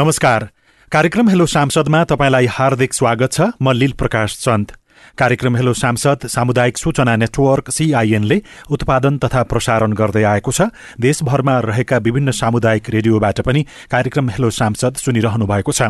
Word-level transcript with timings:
नमस्कार। 0.00 0.48
कार्यक्रम 0.92 1.28
हेलो 1.28 1.46
सांसदमा 1.46 2.04
तपाईँलाई 2.04 2.46
हार्दिक 2.46 2.92
स्वागत 2.94 3.32
छ। 3.32 3.40
म 3.62 3.72
लील 3.72 3.92
प्रकाश 3.92 4.36
चन्द 4.40 4.72
कार्यक्रम 5.18 5.56
हेलो 5.56 5.72
सांसद 5.74 6.26
सामुदायिक 6.26 6.78
सूचना 6.78 7.14
नेटवर्क 7.16 7.70
सीआईएनले 7.70 8.40
उत्पादन 8.70 9.18
तथा 9.18 9.42
प्रसारण 9.42 9.92
गर्दै 9.92 10.22
आएको 10.24 10.52
छ। 10.52 10.70
देशभरमा 11.00 11.58
रहेका 11.60 11.96
विभिन्न 11.98 12.30
सामुदायिक 12.32 12.90
रेडियोबाट 12.90 13.40
पनि 13.40 13.62
कार्यक्रम 13.90 14.28
हेलो 14.30 14.50
सांसद 14.50 14.96
सुनिरहनु 14.96 15.46
भएको 15.46 15.72
छ। 15.72 15.82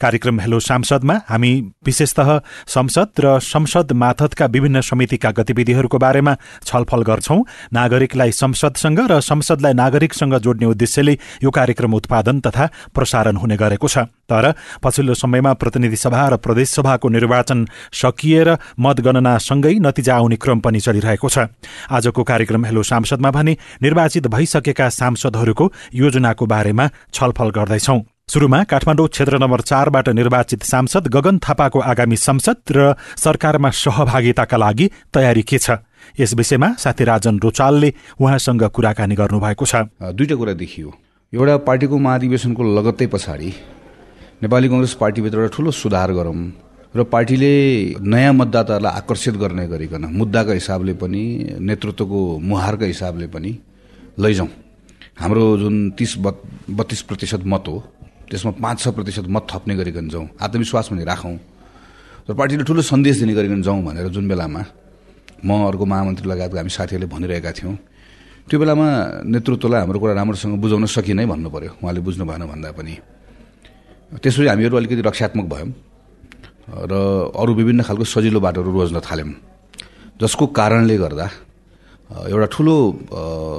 कार्यक्रम 0.00 0.40
हेलो 0.40 0.60
सांसदमा 0.60 1.14
हामी 1.28 1.52
विशेषत 1.86 2.20
संसद 2.68 3.08
र 3.20 3.38
संसद 3.40 3.92
माथतका 3.92 4.46
विभिन्न 4.46 4.80
समितिका 4.82 5.30
गतिविधिहरूको 5.32 5.98
बारेमा 5.98 6.34
छलफल 6.64 7.02
गर्छौं। 7.02 7.40
नागरिकलाई 7.72 8.30
संसदसँग 8.34 9.00
र 9.10 9.20
संसदलाई 9.22 9.72
नागरिकसँग 9.74 10.38
जोड्ने 10.38 10.66
उद्देश्यले 10.66 11.18
यो 11.42 11.50
कार्यक्रम 11.50 11.94
उत्पादन 11.94 12.40
तथा 12.40 12.68
प्रसारण 12.94 13.36
हुने 13.36 13.56
गरेको 13.56 13.88
छ। 13.88 14.06
तर 14.30 14.52
पछिल्लो 14.82 15.14
समयमा 15.14 15.52
प्रतिनिधि 15.54 15.96
सभा 15.96 16.26
र 16.28 16.36
प्रदेशसभाको 16.36 17.08
निर्वाचन 17.08 17.64
सकिएर 17.92 18.48
मतगणनासँगै 18.78 19.74
नतिजा 19.80 20.16
आउने 20.16 20.36
क्रम 20.36 20.60
पनि 20.60 20.80
चलिरहेको 20.80 21.28
छ। 21.28 21.48
आजको 21.88 22.22
कार्यक्रम 22.22 22.64
हेलो 22.64 22.82
सांसदमा 22.82 23.30
भने 23.30 23.56
निर्वाचित 23.82 24.26
भइसकेका 24.28 24.88
सांसदहरूको 24.90 25.72
योजनाको 25.94 26.46
बारेमा 26.46 26.88
छलफल 27.14 27.50
गर्दैछौं। 27.56 28.00
सुरुमा 28.28 28.62
काठमाडौँ 28.68 29.08
क्षेत्र 29.08 29.38
नम्बर 29.40 29.60
चारबाट 29.62 30.08
निर्वाचित 30.12 30.62
सांसद 30.62 31.08
गगन 31.08 31.38
थापाको 31.40 31.80
आगामी 31.80 32.16
संसद 32.18 32.56
र 32.70 32.94
सरकारमा 33.16 33.70
सहभागिताका 33.72 34.56
लागि 34.56 34.90
तयारी 35.14 35.42
के 35.42 35.58
छ? 35.58 35.80
यस 36.20 36.34
विषयमा 36.34 36.68
साथी 36.78 37.04
राजन 37.04 37.38
रोचालले 37.40 37.92
उहाँसँग 38.20 38.64
कुराकानी 38.68 39.14
गर्नुभएको 39.14 39.64
छ। 39.64 39.88
दुईवटा 40.12 40.36
कुरा 40.36 40.52
देखियो। 40.52 40.92
एउटा 41.32 41.56
पार्टीको 41.64 41.98
महाधिवेशनको 41.98 42.62
लगत्तै 42.76 43.06
पछाडि 43.06 43.52
नेपाली 44.38 44.68
कङ्ग्रेस 44.68 44.92
पार्टीभित्र 44.94 45.38
एउटा 45.38 45.50
ठुलो 45.50 45.70
सुधार 45.74 46.12
गरौँ 46.14 46.34
र 46.94 47.02
पार्टीले 47.10 47.50
नयाँ 48.06 48.32
मतदाताहरूलाई 48.32 48.92
आकर्षित 49.02 49.34
गर्ने 49.34 49.66
गरिकन 49.66 50.04
मुद्दाका 50.14 50.52
हिसाबले 50.54 50.94
पनि 50.94 51.22
नेतृत्वको 51.58 52.20
मुहारका 52.38 52.86
हिसाबले 52.86 53.26
पनि 53.34 53.50
लैजाउँ। 54.14 54.48
हाम्रो 55.18 55.42
जुन 55.58 55.74
तिस 55.98 56.12
बत्तिस 56.70 57.02
प्रतिशत 57.10 57.42
मत 57.50 57.64
हो 57.66 57.82
त्यसमा 58.30 58.52
पाँच 58.62 58.78
छ 58.78 58.88
प्रतिशत 58.94 59.26
मत 59.26 59.46
थप्ने 59.50 59.74
गरिकन 59.74 60.06
जाउँ 60.06 60.26
आत्मविश्वास 60.38 60.86
पनि 60.94 61.02
राखौँ। 61.02 61.36
र 62.30 62.34
पार्टीले 62.38 62.62
ठुलो 62.62 62.82
सन्देश 62.86 63.18
दिने 63.18 63.34
गरिकन 63.34 63.62
जाउँ 63.66 63.82
भनेर 63.82 64.06
जुन 64.14 64.28
बेलामा 64.30 64.62
म 65.42 65.50
अर्को 65.66 65.82
महामन्त्री 65.82 66.26
लगायतको 66.30 66.56
हामी 66.62 66.70
साथीहरूले 66.78 67.10
भनिरहेका 67.10 67.50
थियौँ 67.58 67.74
त्यो 68.46 68.58
बेलामा 68.62 68.86
नेतृत्वलाई 69.34 69.80
हाम्रो 69.82 69.98
कुरा 69.98 70.14
राम्रोसँग 70.14 70.54
बुझाउन 70.62 70.86
सकिनै 70.86 71.26
भन्नु 71.26 71.50
पऱ्यो 71.50 71.70
उहाँले 71.82 72.00
बुझ्नु 72.06 72.22
भएन 72.22 72.46
भन्दा 72.46 72.70
पनि। 72.78 73.17
त्यसपछि 74.08 74.48
हामीहरू 74.48 74.76
अलिकति 74.76 75.02
रक्षात्मक 75.04 75.46
भयौँ 75.52 75.70
र 76.88 76.92
अरू 77.32 77.52
विभिन्न 77.54 77.82
खालको 77.84 78.04
सजिलो 78.04 78.40
बाटोहरू 78.40 78.70
रोज्न 78.72 79.00
थाल्यौँ। 79.00 79.32
जसको 80.20 80.44
कारणले 80.52 80.96
गर्दा 80.96 81.26
एउटा 82.32 82.46
ठुलो 82.48 82.76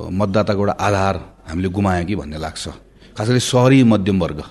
मतदाताको 0.09 0.59
एउटा 0.61 0.75
आधार 0.77 1.15
हामीले 1.49 1.69
गुमायौँ 1.69 2.05
कि 2.05 2.15
भन्ने 2.17 2.37
लाग्छ। 2.37 2.65
खास 3.17 3.27
गरी 3.29 3.41
सहरी 3.41 3.83
मध्यम 3.85 4.17
वर्ग 4.19 4.41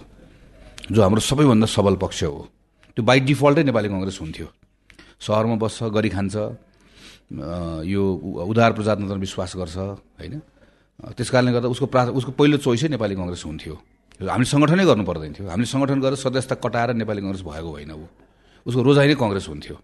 जो 0.90 1.02
हाम्रो 1.02 1.20
सबैभन्दा 1.20 1.66
सबल 1.66 1.94
पक्ष 1.98 2.22
हो। 2.24 2.46
त्यो 2.94 3.02
बाई 3.04 3.18
डिफल्टै 3.26 3.62
नेपाली 3.66 3.88
कङ्ग्रेस 3.90 4.18
हुन्थ्यो। 4.22 4.46
सहरमा 5.18 5.56
बस्छ 5.58 5.90
गरी 5.90 6.10
खान्छ 6.14 6.34
यो 7.84 8.02
उदार 8.46 8.72
प्रजातन्त्र 8.72 9.18
विश्वास 9.18 9.50
गर्छ 9.58 9.76
होइन? 9.76 10.34
त्यस 11.14 11.28
कारणले 11.30 11.52
गर्दा 11.52 11.68
उसको 11.68 11.86
प्रा 11.86 12.02
उसको 12.14 12.32
पहिलो 12.38 12.56
चोइसै 12.62 12.88
नेपाली 12.94 13.14
कङ्ग्रेस 13.14 13.42
हुन्थ्यो। 13.44 13.74
हामीले 14.18 14.50
सङ्गठनै 14.50 14.84
गर्नु 14.90 15.04
पर्दैन 15.06 15.32
थियो। 15.38 15.46
हामीले 15.46 15.70
सङ्गठन 15.70 15.98
गरेर 16.02 16.18
सदस्यता 16.18 16.54
कटाएर 16.58 16.90
नेपाली 16.98 17.20
कङ्ग्रेस 17.22 17.42
भएको 17.46 17.70
होइन 17.70 17.92
ऊ। 17.94 18.06
उसको 18.66 18.80
रोजाइ 18.82 19.06
नै 19.08 19.14
कङ्ग्रेस 19.14 19.46
हुन्थ्यो। 19.48 19.76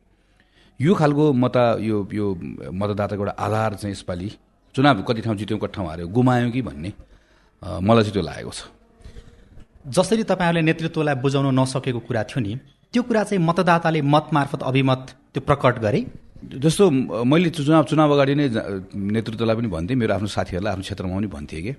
यो 0.81 0.93
खालको 0.99 1.25
मता 1.33 1.65
यो 1.79 1.97
यो 2.11 2.27
मतदाताको 2.75 3.23
एउटा 3.23 3.35
आधार 3.39 3.71
चाहिँ 3.79 3.95
यसपालि 3.95 4.29
चुनाव 4.75 5.03
कति 5.07 5.21
ठाउँ 5.23 5.37
जित्यौँ 5.39 5.61
कति 5.63 5.75
ठाउँ 5.79 5.87
हार्यो 5.87 6.07
गुमायौँ 6.11 6.51
कि 6.51 6.61
भन्ने 6.67 6.91
मलाई 7.63 8.03
चाहिँ 8.03 8.15
त्यो 8.15 8.23
लागेको 8.27 8.51
छ। 8.51 8.61
जसरी 9.87 10.23
तपाईँहरूले 10.27 10.63
नेतृत्वलाई 10.67 11.15
बुझाउन 11.23 11.47
नसकेको 11.55 12.01
कुरा 12.03 12.23
थियो 12.27 12.41
नि 12.43 12.53
त्यो 12.91 13.03
कुरा 13.07 13.23
चाहिँ 13.31 13.39
मतदाताले 13.39 14.03
मत 14.03 14.27
मार्फत 14.35 14.63
अभिमत 14.67 15.03
त्यो 15.31 15.41
प्रकट 15.47 15.79
गरे? 15.79 16.01
जस्तो 16.59 16.91
मैले 17.23 17.51
चुनाव 17.55 17.85
चुनाव 17.87 18.11
अगाडि 18.13 18.35
नै 18.35 18.47
नेतृत्वलाई 19.15 19.57
पनि 19.57 19.69
भन्थेँ 19.71 19.97
मेरो 19.97 20.13
आफ्नो 20.15 20.29
साथीहरूलाई 20.29 20.73
आफ्नो 20.75 20.83
क्षेत्रमा 20.83 21.15
पनि 21.15 21.29
भन्थेँ 21.31 21.63
कि। 21.63 21.73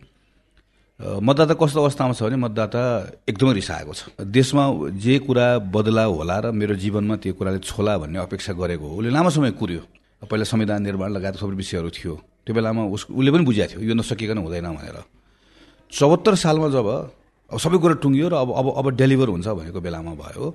मतदाता 1.00 1.54
कस्तो 1.60 1.80
अवस्थामा 1.84 2.14
छ 2.16 2.24
भने 2.24 2.40
मतदाता 2.40 2.82
एकदमै 3.28 3.54
रिसाएको 3.60 3.94
छ। 3.94 4.02
देशमा 4.32 4.64
जे 4.96 5.20
कुरा 5.28 5.48
बदलाव 5.68 6.12
होला 6.24 6.38
र 6.40 6.46
मेरो 6.56 6.76
जीवनमा 6.80 7.16
त्यो 7.20 7.34
कुराले 7.36 7.60
छोला 7.60 7.94
भन्ने 8.00 8.20
अपेक्षा 8.24 8.54
गरेको 8.56 8.86
हो 8.88 8.96
उसले 9.04 9.12
लामो 9.12 9.30
समय 9.30 9.52
कुर्यो। 9.60 9.82
पहिला 10.24 10.46
संविधान 10.48 10.80
निर्माण 10.88 11.10
लगायत 11.12 11.36
सबै 11.36 11.56
विषयहरू 11.60 11.90
थियो। 11.92 12.14
त्यो 12.48 12.54
बेलामा 12.56 12.82
उस 12.96 13.12
उसले 13.12 13.32
पनि 13.32 13.44
बुझाएको 13.44 13.76
थियो 13.76 13.90
यो 13.92 13.96
नसकिकन 14.00 14.38
हुँदैन 14.40 14.68
भनेर। 14.72 14.98
चौहत्तर 15.92 16.34
सालमा 16.40 16.68
जब 16.72 16.88
अब 17.52 17.58
सबै 17.60 17.78
कुरा 17.84 17.96
टुङ्गियो 18.00 18.28
र 18.32 18.34
अब 18.40 18.50
अब 18.56 18.68
अब 18.80 18.86
डेलिभर 18.96 19.28
हुन्छ 19.36 19.48
भनेको 19.52 19.80
बेलामा 19.84 20.14
भयो 20.16 20.46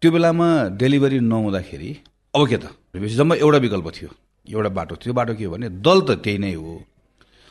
त्यो 0.00 0.10
बेलामा 0.10 0.48
डेलिभरी 0.80 1.20
नहुँदाखेरि 1.20 1.90
अब 2.34 2.42
के 2.48 2.56
त? 2.56 2.64
जम्मा 2.96 3.34
एउटा 3.36 3.58
विकल्प 3.60 3.88
थियो 3.92 4.10
एउटा 4.48 4.70
बाटो। 4.72 4.94
त्यो 4.96 5.12
बाटो 5.12 5.32
के 5.36 5.44
हो 5.44 5.52
भने 5.52 5.68
दल 5.84 5.98
त 6.08 6.10
त्यही 6.24 6.38
नै 6.40 6.56
हो 6.56 6.72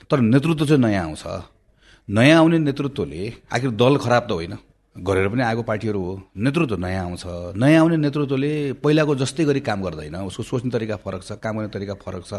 तर 0.10 0.18
नेतृत्व 0.20 0.66
चाहिँ 0.66 0.82
नयाँ 0.82 1.06
आउँछ। 1.14 1.53
नयाँ 2.10 2.38
आउने 2.40 2.58
नेतृत्वले 2.60 3.34
आखिर 3.54 3.70
दल 3.72 3.98
खराब 3.98 4.24
त 4.28 4.32
होइन। 4.32 4.58
गरेर 4.96 5.28
पनि 5.30 5.42
आएको 5.42 5.64
पार्टीहरू 5.64 6.00
हो। 6.00 6.14
नेतृत्व 6.38 6.76
नयाँ 6.78 7.04
आउँछ। 7.06 7.24
नयाँ 7.56 7.80
आउने 7.82 7.98
नेतृत्वले 7.98 8.52
पहिलाको 8.84 9.16
जस्तै 9.16 9.44
गरी 9.46 9.60
काम 9.64 9.82
गर्दैन। 9.82 10.16
उसको 10.28 10.44
सोच्ने 10.44 10.72
तरिका 10.72 10.96
फरक 11.00 11.24
छ 11.24 11.32
काम 11.40 11.58
गर्ने 11.58 11.70
तरिका 11.72 11.94
फरक 12.04 12.24
छ। 12.28 12.34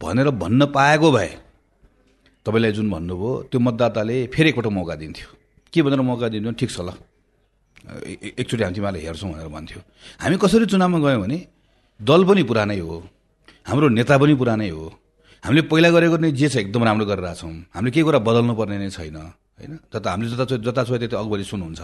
भनेर 0.00 0.30
भन्न 0.32 0.66
पाएको 0.72 1.08
भए 1.12 1.30
तपाईँलाई 2.46 2.72
जुन 2.72 2.90
भन्नुभयो 2.90 3.30
त्यो 3.52 3.60
मतदाताले 3.60 4.16
फेरि 4.32 4.48
एकपल्ट 4.48 4.66
मौका 4.72 4.94
दिन्थ्यो। 4.96 5.28
के 5.72 5.82
भनेर 5.82 6.00
मौका 6.00 6.28
दिन्थ्यो? 6.28 6.52
ठिक 6.56 6.70
छ 6.70 6.80
ल। 6.80 6.90
एकचोटि 8.40 8.62
हामी 8.64 8.74
तिमीलाई 8.74 9.00
हेर्छौँ 9.04 9.30
भनेर 9.32 9.48
भन्थ्यो। 9.52 9.80
हामी 10.18 10.36
कसरी 10.40 10.66
चुनावमा 10.66 10.98
गयौँ 10.98 11.20
भने 11.22 11.38
दल 12.00 12.24
पनि 12.24 12.42
पुरानै 12.42 12.78
हो। 12.80 12.96
हाम्रो 13.68 13.88
नेता 13.92 14.16
पनि 14.18 14.34
पुरानै 14.34 14.68
हो। 14.72 14.84
हामीले 15.44 15.62
पहिला 15.70 15.88
गरेको 15.94 16.16
नै 16.18 16.30
जे 16.34 16.48
छ 16.48 16.56
एकदम 16.66 16.82
राम्रो 16.84 17.06
गरिरहेछौँ 17.06 17.52
हामीले 17.74 17.90
केही 17.94 18.04
कुरा 18.04 18.18
बदल्नु 18.18 18.52
पर्ने 18.58 18.76
नै 18.78 18.90
छैन 18.90 19.16
होइन? 19.16 19.72
जता 19.92 20.08
हामीले 20.10 20.28
जता 20.34 20.44
जता 20.66 20.82
छोए 20.84 20.98
त्यति 20.98 21.16
अगबरी 21.16 21.44
सुन्नुहुन्छ। 21.46 21.82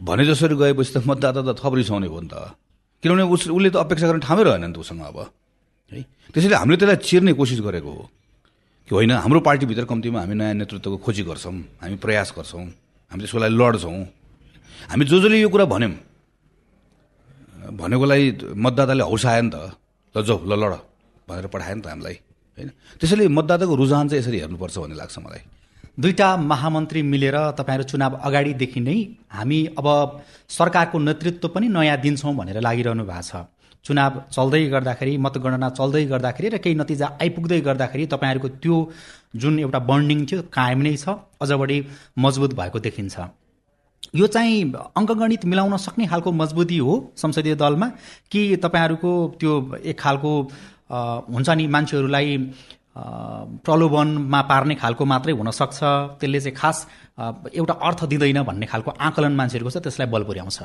भने 0.00 0.22
जसरी 0.26 0.54
गएपछि 0.54 0.92
त 0.94 0.96
मतदाता 1.02 1.40
त 1.42 1.50
थप 1.58 1.72
रिसाउने 1.74 2.06
हो 2.06 2.18
नि 2.20 2.28
त। 2.30 2.54
किनभने 3.02 3.24
उस 3.26 3.42
उसले 3.50 3.70
त 3.70 3.76
अपेक्षा 3.82 4.06
गर्ने 4.06 4.22
ठाउँै 4.22 4.42
रहेन 4.44 4.64
नि 4.70 4.74
त 4.74 4.78
उसँग 4.82 5.02
अब 5.02 5.18
है? 5.92 6.00
त्यसैले 6.32 6.56
हामीले 6.56 6.76
त्यसलाई 6.78 6.98
चिर्ने 7.02 7.32
कोसिस 7.34 7.60
गरेको 7.60 7.90
हो। 7.90 8.04
कि 8.88 8.92
होइन 8.94 9.10
हाम्रो 9.24 9.40
पार्टीभित्र 9.40 9.84
कम्तीमा 9.90 10.18
हामी 10.22 10.34
नयाँ 10.34 10.54
नेतृत्वको 10.60 10.98
खोजी 11.04 11.22
गर्छौँ 11.24 11.54
हामी 11.82 11.96
प्रयास 11.98 12.28
गर्छौँ 12.36 12.64
हामीले 13.12 13.26
त्यसको 13.26 13.38
लागि 13.42 13.54
लड्छौँ। 13.54 13.98
हामी 14.90 15.04
जो 15.10 15.16
जसले 15.20 15.40
यो 15.40 15.48
कुरा 15.48 15.64
भन्यौँ 15.64 15.94
भनेकोलाई 17.80 18.22
मतदाताले 18.56 19.04
हौसायो 19.10 19.42
नि 19.42 19.50
त 19.50 19.56
ल 20.14 20.16
जाऊ 20.22 20.38
ल 20.44 20.52
लड 20.54 20.74
भनेर 21.28 21.46
पठायो 21.48 21.74
नि 21.76 21.82
त 21.82 21.88
हामीलाई। 21.92 22.16
होइन? 22.58 22.70
त्यसैले 23.00 23.28
मतदाताको 23.28 23.74
रुझान 23.74 24.08
चाहिँ 24.08 24.22
यसरी 24.22 24.38
हेर्नुपर्छ 24.38 24.76
भन्ने 24.78 24.96
लाग्छ 24.96 25.18
मलाई। 25.18 25.42
दुईवटा 25.94 26.28
महामन्त्री 26.36 27.00
मिलेर 27.02 27.36
तपाईँहरू 27.58 27.84
चुनाव 27.90 28.12
अगाडिदेखि 28.26 28.80
नै 28.80 28.96
हामी 29.30 29.58
अब 29.78 29.86
सरकारको 30.48 30.98
नेतृत्व 30.98 31.48
पनि 31.48 31.68
नयाँ 31.68 31.98
दिन्छौँ 32.00 32.34
भनेर 32.34 32.60
लागिरहनु 32.60 33.04
भएको 33.04 33.22
छ। 33.22 33.46
चुनाव 33.84 34.12
चल्दै 34.32 34.62
गर्दाखेरि 34.74 35.16
मतगणना 35.18 35.68
चल्दै 35.78 36.04
गर्दाखेरि 36.06 36.48
र 36.48 36.58
केही 36.58 36.74
नतिजा 36.74 37.06
आइपुग्दै 37.22 37.60
गर्दाखेरि 37.60 38.04
तपाईँहरूको 38.06 38.48
त्यो 38.62 38.76
जुन 39.36 39.58
एउटा 39.60 39.78
बन्डिङ 39.90 40.18
थियो 40.26 40.42
कायम 40.50 40.80
नै 40.82 40.96
छ 40.96 41.14
अझ 41.42 41.50
बढी 41.52 41.78
मजबुत 42.18 42.54
भएको 42.54 42.78
देखिन्छ। 42.80 43.16
यो 44.14 44.26
चाहिँ 44.26 44.72
अङ्कगणित 44.96 45.44
मिलाउन 45.44 45.76
सक्ने 45.76 46.06
खालको 46.06 46.30
मजबुती 46.32 46.78
हो 46.78 46.94
संसदीय 47.16 47.54
दलमा 47.54 47.88
कि 48.30 48.42
तपाईँहरूको 48.56 49.12
त्यो 49.40 49.52
एक 49.84 49.98
खालको 50.00 50.32
हुन्छ 51.34 51.48
नि 51.58 51.64
मान्छेहरूलाई 51.66 52.26
प्रलोभनमा 53.66 54.40
पार्ने 54.50 54.74
खालको 54.78 55.04
मात्रै 55.04 55.32
हुनसक्छ। 55.34 55.78
त्यसले 56.20 56.40
चाहिँ 56.40 56.56
खास 56.56 56.76
एउटा 57.50 57.74
अर्थ 57.74 58.00
दिँदैन 58.10 58.42
भन्ने 58.46 58.66
खालको 58.70 58.90
आकलन 58.94 59.34
मान्छेहरूको 59.34 59.70
छ 59.74 59.78
त्यसलाई 59.82 60.08
बल 60.14 60.22
पुर्याउँछ। 60.28 60.58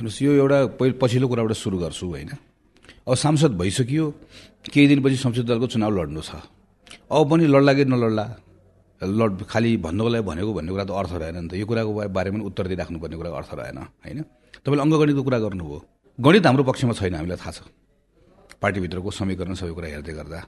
हेर्नुहोस् 0.00 0.22
यो 0.22 0.32
एउटा 0.40 0.58
पहिलो 0.80 0.94
पछिल्लो 0.96 1.26
कुराबाट 1.28 1.52
सुरु 1.52 1.76
गर्छु 1.84 2.06
होइन? 2.08 2.30
अब 3.04 3.14
सांसद 3.14 3.52
भइसक्यो 3.60 4.04
केही 4.72 4.86
दिनपछि 4.88 5.16
संसद 5.20 5.44
दलको 5.52 5.66
चुनाव 5.76 5.90
लड्नु 5.92 6.20
छ। 6.24 6.40
अब 7.12 7.22
पनि 7.28 7.44
लड्ला 7.44 7.72
कि 7.76 7.84
नलड्ला 7.84 8.24
लड 9.00 9.44
खालि 9.44 9.76
भन्नुको 9.84 10.08
लागि 10.08 10.24
भनेको 10.24 10.52
भन्ने 10.56 10.70
कुरा 10.72 10.84
त 10.84 10.92
अर्थ 10.96 11.12
रहेन 11.20 11.36
नि 11.44 11.48
त। 11.48 11.52
यो 11.60 11.66
कुराको 11.68 11.90
बारेमा 12.08 12.36
पनि 12.36 12.44
उत्तर 12.48 12.64
दिइराख्नुपर्ने 12.72 13.16
कुराको 13.20 13.36
अर्थ 13.36 13.52
रहेन 13.60 13.78
होइन? 13.78 14.18
तपाईँले 14.64 14.82
अङ्कगणितको 14.84 15.22
कुरा 15.28 15.38
गर्नुभयो। 15.44 15.78
गणित 16.18 16.44
हाम्रो 16.46 16.64
पक्षमा 16.64 16.92
छैन 16.96 17.14
हामीलाई 17.20 17.38
थाहा 17.40 17.52
छ। 17.52 17.60
पार्टीभित्रको 18.62 19.10
समीकरण 19.10 19.54
सबै 19.54 19.72
कुरा 19.72 19.88
हेर्दै 19.88 20.12
गर्दा। 20.12 20.40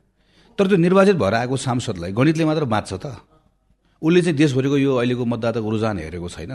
तर 0.58 0.66
त्यो 0.68 0.76
निर्वाचित 0.76 1.16
भएर 1.16 1.34
आएको 1.34 1.56
सांसदलाई 1.56 2.12
गणितले 2.12 2.44
मात्र 2.44 2.64
बाँच्छ 2.64 2.92
त। 2.92 3.06
उसले 4.02 4.20
चाहिँ 4.22 4.36
देशभरिको 4.36 4.76
यो 4.76 4.92
अहिलेको 4.96 5.24
मतदाताको 5.24 5.68
रुझान 5.70 5.98
हेरेको 5.98 6.28
छैन। 6.28 6.52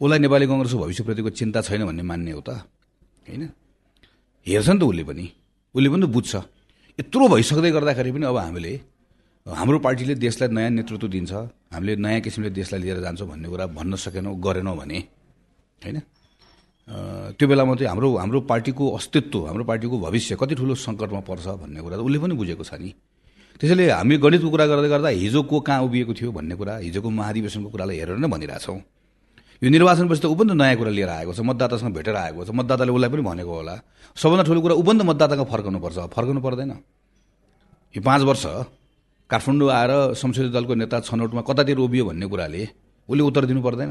उसलाई 0.00 0.18
नेपाली 0.18 0.46
कङ्ग्रेसको 0.46 0.78
भविष्यप्रतिको 0.78 1.30
चिन्ता 1.30 1.60
छैन 1.60 1.84
भन्ने 1.84 2.02
मान्ने 2.02 2.32
हो 2.32 2.40
त। 2.40 2.50
होइन? 3.28 3.42
हेर्छ 4.46 4.68
नि 4.68 4.78
त 4.80 4.82
उसले 4.82 5.04
पनि। 5.04 5.26
उसले 5.74 5.88
पनि 5.92 6.06
त 6.06 6.08
बुझ्छ। 6.08 6.32
यत्रो 6.98 7.24
भइसक्दै 7.28 7.70
गर्दाखेरि 7.70 8.10
पनि 8.12 8.26
अब 8.26 8.36
हामीले 8.36 8.72
हाम्रो 9.46 9.78
पार्टीले 9.84 10.14
देशलाई 10.14 10.48
नयाँ 10.48 10.70
नेतृत्व 10.70 11.08
दिन्छ। 11.08 11.32
हामीले 11.72 11.96
नयाँ 11.96 12.20
किसिमले 12.20 12.50
देशलाई 12.50 12.80
लिएर 12.80 12.98
जान्छौँ 13.00 13.28
भन्ने 13.28 13.48
कुरा 13.48 13.66
भन्न 13.76 13.96
सकेनौँ 13.96 14.34
गरेनौँ 14.40 14.76
भने। 14.76 14.98
होइन? 15.84 15.96
त्यो 17.38 17.46
बेलामा 17.48 17.74
चाहिँ 17.74 17.88
हाम्रो 17.88 18.08
हाम्रो 18.16 18.40
पार्टीको 18.50 18.84
अस्तित्व 18.96 19.38
हाम्रो 19.46 19.64
पार्टीको 19.70 19.96
भविष्य 20.00 20.36
कति 20.40 20.54
ठुलो 20.54 20.74
सङ्कटमा 20.74 21.20
पर्छ 21.28 21.46
भन्ने 21.62 21.80
कुरा 21.80 21.96
त 21.96 22.00
उसले 22.00 22.18
पनि 22.18 22.34
बुझेको 22.34 22.64
छ 22.64 22.74
नि। 22.80 22.90
त्यसैले 23.60 23.84
हामी 23.90 24.16
गणितको 24.24 24.48
कुरा 24.50 24.66
गर्दै 24.66 24.88
गर्दा 24.88 25.08
हिजो 25.20 25.42
को 25.44 25.60
कहाँ 25.60 25.82
उभिएको 25.84 26.12
थियो 26.16 26.30
भन्ने 26.32 26.54
कुरा 26.56 26.74
हिजोको 26.86 27.08
महाधिवेशनको 27.10 27.68
कुरालाई 27.70 27.96
हेरेर 28.00 28.16
नै 28.16 28.28
भनिरहेछौँ। 28.28 28.78
यो 29.62 29.68
निर्वाचनपछि 29.68 30.20
त 30.20 30.26
ऊ 30.32 30.34
पनि 30.34 30.56
नयाँ 30.56 30.76
कुरा 30.80 30.90
लिएर 30.96 31.10
आएको 31.20 31.32
छ 31.36 31.40
मतदातासँग 31.44 31.92
भेटेर 31.92 32.16
आएको 32.16 32.40
छ 32.48 32.50
मतदाताले 32.56 32.90
उसलाई 32.96 33.10
पनि 33.12 33.22
भनेको 33.28 33.52
होला। 33.52 33.74
सबभन्दा 34.16 34.44
ठुलो 34.48 34.60
कुरा 34.64 34.74
ऊ 34.80 34.82
पनि 34.82 34.98
त 34.98 35.02
मतदाताको 35.04 35.44
फर्काउनुपर्छ 35.44 35.98
फर्काउनु 36.16 36.40
पर्दैन। 36.40 36.72
यो 37.94 38.00
पाँच 38.00 38.22
वर्ष 38.24 38.44
काठमाडौँ 39.30 39.68
आएर 39.68 39.92
संसदीय 40.16 40.50
दलको 40.56 40.74
नेता 40.80 40.96
छनौटमा 41.04 41.40
कतातिर 41.44 41.78
उभियो 41.84 42.04
भन्ने 42.08 42.26
कुराले 42.32 42.62
उसले 43.08 43.22
उत्तर 43.28 43.44
दिनु 43.44 43.60
पर्दैन। 43.60 43.90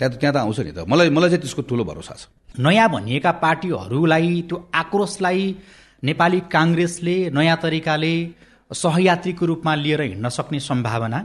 त्यहाँ 0.00 0.12
त 0.12 0.20
त्यहाँ 0.20 0.34
त 0.34 0.36
आउँछ 0.44 0.60
नि 0.60 0.72
त। 0.72 0.78
मलाई 0.88 1.08
मलाई 1.10 1.30
चाहिँ 1.30 1.42
त्यसको 1.42 1.62
ठुलो 1.68 1.84
भरोसा 1.84 2.14
छ। 2.14 2.28
नयाँ 2.60 2.88
भनिएका 2.88 3.32
पार्टीहरूलाई 3.44 4.28
त्यो 4.48 4.56
आक्रोशलाई 4.74 5.42
नेपाली 6.04 6.40
काङ्ग्रेसले 6.52 7.16
नयाँ 7.32 7.56
तरिकाले 7.62 8.14
सहयात्रीको 8.72 9.44
रूपमा 9.46 9.72
लिएर 9.74 10.00
हिँड्न 10.12 10.28
सक्ने 10.28 10.60
सम्भावना 10.60 11.20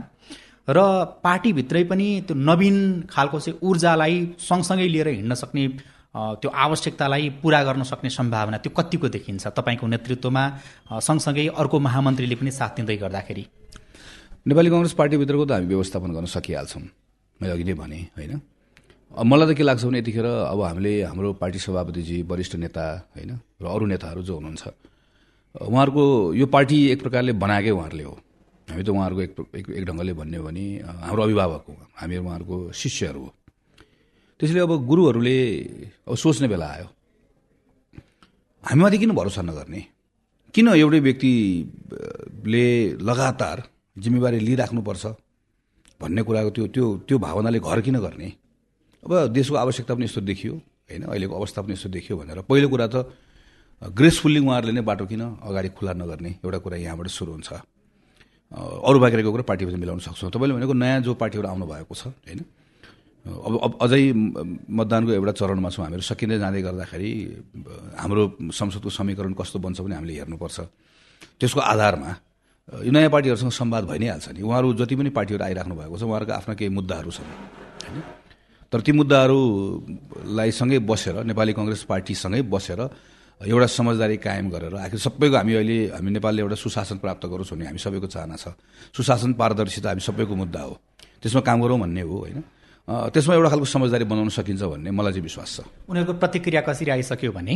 र 0.68 0.78
पार्टीभित्रै 1.20 1.82
पनि 1.90 2.08
त्यो 2.26 2.34
नवीन 2.38 2.76
खालको 3.10 3.38
चाहिँ 3.40 3.58
ऊर्जालाई 3.60 4.14
सँगसँगै 4.40 4.88
लिएर 4.88 5.08
हिँड्न 5.20 5.34
सक्ने 5.34 5.64
त्यो 6.12 6.50
आवश्यकतालाई 6.50 7.28
पुरा 7.42 7.60
गर्न 7.64 7.82
सक्ने 7.82 8.10
सम्भावना 8.10 8.56
त्यो 8.62 8.72
कतिको 8.72 9.08
देखिन्छ 9.08 9.46
तपाईँको 9.58 9.86
नेतृत्वमा? 9.86 10.44
सँगसँगै 11.02 11.46
अर्को 11.60 11.76
महामन्त्रीले 11.80 12.36
पनि 12.36 12.50
साथ 12.52 12.72
दिँदै 12.78 12.96
गर्दाखेरि। 13.04 13.44
नेपाली 14.46 14.68
कङ्ग्रेस 14.70 14.92
पार्टीभित्रको 14.92 15.44
त 15.44 15.50
हामी 15.52 15.66
व्यवस्थापन 15.66 16.10
गर्न 16.12 16.26
सकिहाल्छौँ। 16.36 16.82
मैले 17.40 17.52
अघि 17.52 17.64
नै 17.64 17.74
भने 17.74 17.98
होइन? 18.16 18.32
मलाई 19.12 19.52
त 19.52 19.56
के 19.56 19.62
लाग्छ 19.62 19.84
भने 19.84 19.98
यतिखेर 20.00 20.24
अब 20.24 20.60
हामीले 20.64 20.92
हाम्रो 21.04 21.32
पार्टी 21.36 21.58
सभापतिजी 21.60 22.22
वरिष्ठ 22.24 22.56
नेता 22.64 23.12
होइन 23.12 23.30
र 23.60 23.64
अरू 23.68 23.84
नेताहरू 23.92 24.22
जो 24.24 24.34
हुनुहुन्छ 24.40 24.64
उहाँहरूको 25.68 26.04
यो 26.34 26.46
पार्टी 26.48 26.76
एक 26.96 27.00
प्रकारले 27.04 27.32
बनाएकै 27.36 27.70
उहाँहरूले 27.76 28.04
हो। 28.08 28.16
हामी 28.72 28.82
त 28.82 28.88
उहाँहरूको 28.88 29.20
एक 29.52 29.68
एक 29.68 29.84
ढङ्गले 29.84 30.12
भन्ने 30.16 30.36
हो 30.40 30.44
भने 30.48 30.64
हाम्रो 31.04 31.22
अभिभावक 31.22 31.64
हो। 31.68 31.72
हामी 32.00 32.16
उहाँहरूको 32.16 32.56
शिष्यहरू 32.72 33.20
हो। 33.20 33.30
त्यसैले 34.40 34.60
अब 34.64 34.72
गुरुहरूले 34.88 35.38
अब 36.08 36.14
सोच्ने 36.16 36.48
बेला 36.48 36.66
आयो। 36.72 36.88
हामीमाथि 38.64 38.96
किन 38.98 39.12
भरोसा 39.12 39.42
नगर्ने? 39.44 39.80
किन 40.54 40.66
एउटै 40.72 41.00
व्यक्तिले 41.00 42.66
लगातार 42.96 43.58
जिम्मेवारी 43.98 44.38
लिइराख्नुपर्छ 44.40 45.04
भन्ने 46.00 46.22
कुराको 46.24 46.50
त्यो 46.56 46.66
त्यो 46.72 46.86
त्यो 47.06 47.16
भावनाले 47.18 47.60
घर 47.60 47.80
किन 47.84 48.00
गर्ने? 48.00 48.28
अब 49.02 49.12
देशको 49.34 49.56
आवश्यकता 49.56 49.94
पनि 49.94 50.04
यस्तो 50.04 50.20
देखियो 50.22 50.54
होइन? 50.54 51.02
अहिलेको 51.10 51.34
अवस्था 51.34 51.62
पनि 51.62 51.72
यस्तो 51.72 51.88
देखियो 51.90 52.14
भनेर। 52.18 52.40
पहिलो 52.46 52.68
कुरा 52.68 52.86
त 52.86 52.96
ग्रेसफुल्ली 53.82 54.40
उहाँहरूले 54.40 54.72
नै 54.78 54.82
बाटो 54.86 55.06
किन 55.10 55.22
अगाडि 55.42 55.68
खुला 55.74 55.92
नगर्ने 55.98 56.30
एउटा 56.44 56.58
कुरा 56.62 56.76
यहाँबाट 56.86 57.08
सुरु 57.10 57.32
हुन्छ। 57.34 57.50
अरू 58.52 58.98
बाँकी 59.02 59.22
कुरा 59.26 59.42
पार्टीबाट 59.42 59.74
मिलाउन 59.74 59.98
सक्छौँ। 60.06 60.30
तपाईँले 60.30 60.54
भनेको 60.54 60.74
नयाँ 60.78 61.00
जो 61.02 61.14
पार्टीहरू 61.18 61.48
आउनु 61.50 61.66
भएको 61.66 61.94
छ 61.94 62.14
होइन? 62.22 62.40
अब 63.26 63.54
अब 63.58 63.72
अझै 63.82 64.02
मतदानको 64.70 65.10
एउटा 65.18 65.32
चरणमा 65.34 65.70
छौँ 65.70 65.82
हामीहरू। 65.82 66.02
सकिँदै 66.02 66.38
जाँदै 66.38 66.62
गर्दाखेरि 66.62 67.10
हाम्रो 67.98 68.22
संसदको 68.50 68.90
समीकरण 68.90 69.32
कस्तो 69.34 69.58
बन्छ 69.58 69.78
भने 69.82 69.94
हामीले 69.98 70.14
हेर्नुपर्छ। 70.14 70.58
त्यसको 71.42 71.60
आधारमा 71.62 72.10
यो 72.86 72.90
नयाँ 72.94 73.10
पार्टीहरूसँग 73.10 73.50
सम्वाद 73.50 73.82
भइ 73.90 73.98
नै 73.98 74.08
हाल्छ 74.14 74.26
नि। 74.34 74.42
उहाँहरू 74.42 74.68
जति 74.78 74.94
पनि 74.94 75.10
पार्टीहरू 75.10 75.42
आइराख्नु 75.42 75.74
भएको 75.74 75.96
छ 75.98 76.02
उहाँहरूको 76.02 76.32
आफ्ना 76.38 76.54
केही 76.54 76.70
मुद्दाहरू 76.70 77.10
छन् 77.10 77.26
होइन? 77.26 78.21
तर 78.72 78.80
ती 78.80 78.92
मुद्दाहरूलाई 78.92 80.50
सँगै 80.50 80.78
बसेर 80.88 81.16
नेपाली 81.28 81.52
कङ्ग्रेस 81.52 81.82
पार्टीसँगै 81.92 82.42
बसेर 82.48 82.80
एउटा 83.40 83.66
समझदारी 83.68 84.16
कायम 84.16 84.48
गरेर 84.48 84.74
आखिर 84.86 84.98
सबैको 84.98 85.36
हामी 85.36 85.52
अहिले 85.60 85.76
हामी 85.92 86.10
नेपालले 86.16 86.40
एउटा 86.42 86.56
सुशासन 86.56 86.96
प्राप्त 87.04 87.26
गरोस् 87.26 87.52
भन्ने 87.52 87.66
हामी 87.68 87.80
सबैको 87.84 88.06
चाहना 88.06 88.36
छ। 88.38 88.54
सुशासन 88.96 89.32
पारदर्शिता 89.34 89.88
हामी 89.92 90.02
सबैको 90.08 90.34
मुद्दा 90.34 90.60
हो। 90.62 90.72
त्यसमा 91.20 91.40
काम 91.42 91.58
गरौँ 91.62 91.78
भन्ने 91.84 92.02
हो 92.06 92.16
होइन? 92.22 92.38
त्यसमा 92.88 93.34
एउटा 93.34 93.48
खालको 93.50 93.66
समझदारी 93.66 94.04
बनाउन 94.06 94.30
सकिन्छ 94.30 94.62
भन्ने 94.62 94.90
मलाई 94.90 95.12
चाहिँ 95.12 95.26
विश्वास 95.26 95.50
छ। 95.56 95.58
उनीहरूको 95.90 96.14
प्रतिक्रिया 96.22 96.60
कसरी 96.62 96.90
आइसक्यो 96.96 97.32
भने 97.34 97.54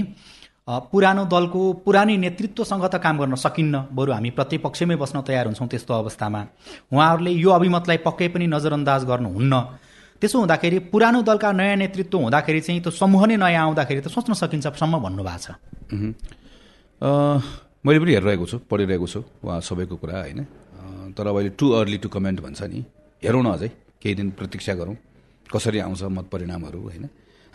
पुरानो 0.67 1.25
दलको 1.31 1.61
पुरानै 1.87 2.17
नेतृत्वसँग 2.19 2.85
त 2.91 2.99
काम 2.99 3.15
गर्न 3.23 3.35
सकिन्न। 3.39 3.95
बरु 3.95 4.11
हामी 4.13 4.31
प्रतिपक्षमै 4.35 4.97
बस्न 4.99 5.23
तयार 5.23 5.47
हुन्छौँ 5.47 5.69
त्यस्तो 5.71 5.93
अवस्थामा। 5.95 6.41
उहाँहरूले 6.91 7.31
यो 7.31 7.51
अभिमतलाई 7.55 7.99
पक्कै 8.03 8.29
पनि 8.35 8.47
नजरअन्दाज 8.51 9.05
गर्नुहुन्न। 9.07 9.55
त्यसो 10.21 10.37
हुँदाखेरि 10.39 10.79
पुरानो 10.93 11.21
दलका 11.23 11.53
नयाँ 11.53 11.77
नेतृत्व 11.77 12.19
हुँदाखेरि 12.19 12.61
चाहिँ 12.61 12.81
त्यो 12.81 12.91
समूह 12.93 13.23
नै 13.27 13.37
नयाँ 13.37 13.63
आउँदाखेरि 13.67 14.01
त 14.01 14.09
सोच्न 14.09 14.33
सकिन्छ 14.33 14.67
सम्म 14.77 14.95
भन्नुभएको 15.05 15.39
छ। 15.45 15.49
मैले 17.85 17.99
पनि 18.01 18.13
हेरिरहेको 18.17 18.47
छु 18.47 18.57
पढिरहेको 18.71 19.07
छु 19.07 19.21
उहाँ 19.45 19.61
सबैको 19.61 19.97
कुरा 19.97 20.17
होइन। 20.21 20.41
तर 21.15 21.27
अहिले 21.27 21.51
टु 21.55 21.67
अर्ली 21.79 21.99
टु 22.03 22.09
कमेन्ट 22.09 22.41
भन्छ 22.41 22.63
नि। 22.67 22.81
हेरौँ 23.23 23.43
न 23.45 23.49
अझै 23.55 23.69
केही 24.03 24.15
दिन 24.15 24.31
प्रतीक्षा 24.35 24.75
गरौँ 24.75 24.97
कसरी 25.47 25.79
आउँछ 25.79 26.03
मत 26.11 26.27
परिणामहरू 26.33 26.81
होइन। 26.81 27.05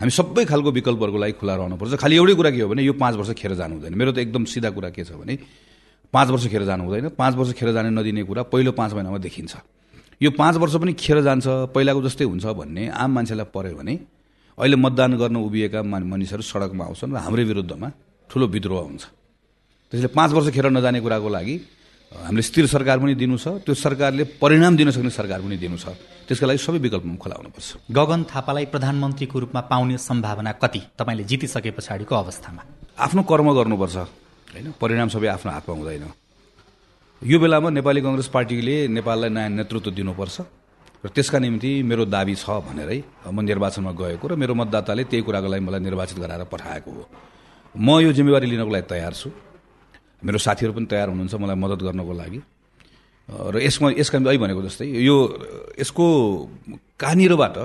हामी 0.00 0.10
सबै 0.10 0.44
खालको 0.48 0.70
विकल्पहरूको 0.72 1.18
लागि 1.18 1.34
खुला 1.38 1.54
रहनुपर्छ। 1.54 1.94
खालि 2.00 2.14
एउटै 2.16 2.34
कुरा 2.34 2.50
के 2.50 2.60
हो 2.62 2.68
भने 2.70 2.82
यो 2.82 2.94
पाँच 2.96 3.14
वर्ष 3.20 3.30
खेर 3.36 3.54
जानु 3.54 3.74
हुँदैन। 3.76 3.94
मेरो 3.94 4.12
त 4.12 4.18
एकदम 4.24 4.44
सिधा 4.48 4.70
कुरा 4.70 4.90
के 4.90 5.04
छ 5.04 5.12
भने 5.14 5.38
पाँच 6.14 6.28
वर्ष 6.30 6.46
खेर 6.48 6.64
जानु 6.64 6.82
हुँदैन। 6.84 7.08
पाँच 7.14 7.34
वर्ष 7.36 7.52
खेर 7.52 7.72
जाने 7.72 7.90
नदिने 7.90 8.22
कुरा 8.24 8.42
पहिलो 8.48 8.72
पाँच 8.72 8.90
महिनामा 8.94 9.18
देखिन्छ। 9.18 9.52
यो 10.22 10.30
पाँच 10.30 10.56
वर्ष 10.62 10.74
पनि 10.78 10.92
खेर 10.94 11.18
जान्छ 11.26 11.46
पहिलाको 11.74 12.00
जस्तै 12.06 12.24
हुन्छ 12.24 12.46
भन्ने 12.54 12.82
आम 12.94 13.10
मान्छेलाई 13.10 13.46
पऱ्यो 13.50 13.74
भने 13.74 13.94
अहिले 14.58 14.76
मतदान 14.78 15.18
गर्न 15.18 15.36
उभिएका 15.42 15.82
मानिसहरू 15.82 16.42
सडकमा 16.46 16.84
आउँछन् 16.86 17.10
र 17.10 17.18
हाम्रै 17.26 17.44
विरुद्धमा 17.50 17.88
ठुलो 18.30 18.46
विद्रोह 18.46 18.80
हुन्छ। 18.86 19.04
त्यसले 19.92 20.08
पाँच 20.14 20.30
वर्ष 20.32 20.48
खेर 20.54 20.66
नजाने 20.70 21.00
कुराको 21.02 21.28
लागि 21.28 21.56
हामीले 22.12 22.42
स्थिर 22.42 22.66
सरकार 22.70 22.96
पनि 23.02 23.14
दिनु 23.18 23.34
छ 23.34 23.66
त्यो 23.66 23.74
सरकारले 23.74 24.24
परिणाम 24.38 24.76
दिन 24.78 24.90
सक्ने 24.94 25.10
सरकार 25.10 25.42
पनि 25.42 25.56
दिनु 25.58 25.76
छ। 25.82 25.90
त्यसको 26.30 26.46
लागि 26.46 26.60
सबै 26.60 26.78
विकल्पमा 26.78 27.16
खुला 27.18 27.34
हुनुपर्छ 27.42 27.90
गगन 27.90 28.20
थापालाई 28.30 28.66
प्रधानमन्त्रीको 28.70 29.36
रूपमा 29.42 29.60
पाउने 29.66 29.98
सम्भावना 29.98 30.52
कति? 30.62 30.80
तपाईँले 30.98 31.24
जितिसके 31.26 31.70
पछाडिको 31.74 32.14
अवस्थामा। 32.14 32.62
आफ्नो 32.94 33.22
कर्म 33.26 33.48
गर्नुपर्छ 33.58 33.96
होइन? 34.54 34.66
परिणाम 34.78 35.08
सबै 35.10 35.28
आफ्नो 35.34 35.50
हातमा 35.50 35.74
हुँदैन। 35.74 36.04
यो 37.22 37.38
बेलामा 37.38 37.70
नेपाली 37.70 38.00
कङ्ग्रेस 38.02 38.28
पार्टीले 38.34 38.76
नेपाललाई 38.98 39.30
नयाँ 39.30 39.50
नेतृत्व 39.54 39.90
दिनुपर्छ 39.94 40.36
र 41.06 41.08
त्यसका 41.14 41.38
निम्ति 41.38 41.70
मेरो 41.86 42.04
दाबी 42.10 42.34
छ 42.34 42.50
भनेरै 42.66 42.98
म 43.30 43.46
निर्वाचनमा 43.46 43.92
गएको 43.94 44.26
र 44.26 44.34
मेरो 44.42 44.54
मतदाताले 44.58 45.06
त्यही 45.06 45.22
कुराको 45.22 45.46
लागि 45.46 45.62
मलाई 45.62 45.80
निर्वाचित 45.86 46.18
गराएर 46.18 46.42
पठाएको 46.50 46.90
हो। 46.90 47.02
म 47.78 48.02
यो 48.02 48.10
जिम्मेवारी 48.10 48.46
लिनको 48.50 48.70
लागि 48.74 48.86
तयार 48.90 49.14
छु। 49.14 49.30
मेरो 50.18 50.38
साथीहरू 50.42 50.72
पनि 50.74 50.86
तयार 50.90 51.14
हुनुहुन्छ 51.14 51.34
मलाई 51.38 51.56
मद्दत 51.62 51.80
गर्नको 51.86 52.12
लागि। 52.22 52.40
र 53.54 53.54
यसमा 53.70 53.94
यसका 54.02 54.18
अहिले 54.18 54.38
भनेको 54.42 54.62
जस्तै 54.66 54.86
यो 55.06 55.16
यसको 55.78 56.06
कहाँनिरबाट 56.98 57.56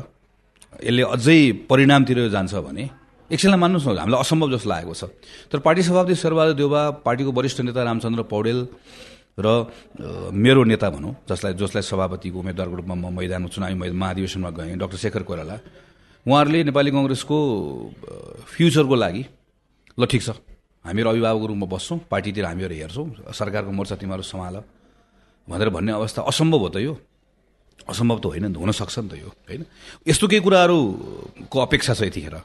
यसले 0.86 1.02
अझै 1.18 1.66
परिणामतिर 1.66 2.30
जान्छ 2.30 2.54
भने 2.62 2.84
एकछिनलाई 3.34 3.58
मान्नुहोस् 3.58 3.90
न 3.90 3.98
हामीलाई 4.06 4.22
असम्भव 4.22 4.48
जस्तो 4.54 4.70
लागेको 4.70 4.94
छ। 4.94 5.04
तर 5.50 5.58
पार्टी 5.66 5.82
सभापति 5.82 6.14
शेरबहादुर 6.14 6.56
देउबा 6.62 6.82
पार्टीको 7.02 7.32
वरिष्ठ 7.34 7.58
नेता 7.66 7.82
रामचन्द्र 7.90 8.22
पौडेल 8.30 8.60
र 9.39 9.48
मेरो 10.34 10.63
नेता 10.63 10.89
भनौँ 10.89 11.13
जसलाई 11.29 11.53
जसलाई 11.53 11.84
सभापतिको 11.84 12.39
उम्मेद्वारको 12.39 12.75
रूपमा 12.75 12.96
म 12.96 13.13
मैदानमा 13.13 13.48
चुनावी 13.53 13.91
महाधिवेशनमा 13.94 14.50
गएँ 14.50 14.75
डाक्टर 14.82 14.98
शेखर 14.98 15.24
कोइराला 15.24 15.56
उहाँहरूले 16.25 16.63
नेपाली 16.63 16.91
कङ्ग्रेसको 16.91 17.38
फ्युचरको 18.50 18.96
लागि 18.96 19.24
ल 20.00 20.06
ठिक 20.10 20.22
छ 20.24 20.29
हामीहरू 20.86 21.10
अभिभावकको 21.10 21.46
रूपमा 21.48 21.67
बस्छौँ 21.70 21.98
पार्टीतिर 22.10 22.46
हामीहरू 22.46 22.74
हेर्छौँ 22.74 23.08
सरकारको 23.29 23.72
मोर्चा 23.72 23.96
तिमीहरू 24.01 24.24
सम्हाल 24.25 24.58
भनेर 25.48 25.70
भन्ने 25.70 25.91
अवस्था 25.91 26.22
असम्भव 26.27 26.60
हो 26.60 26.70
त 26.70 26.77
यो। 26.84 26.94
असम्भव 27.88 28.17
त 28.20 28.25
होइन 28.25 28.56
हुनसक्छ 28.56 29.00
नि 29.00 29.10
त 29.10 29.13
यो 29.22 29.29
होइन? 29.48 29.62
यस्तो 30.08 30.27
केही 30.27 30.41
कुराहरूको 30.41 31.58
अपेक्षा 31.60 31.94
छ 31.94 32.01
यतिखेर। 32.10 32.36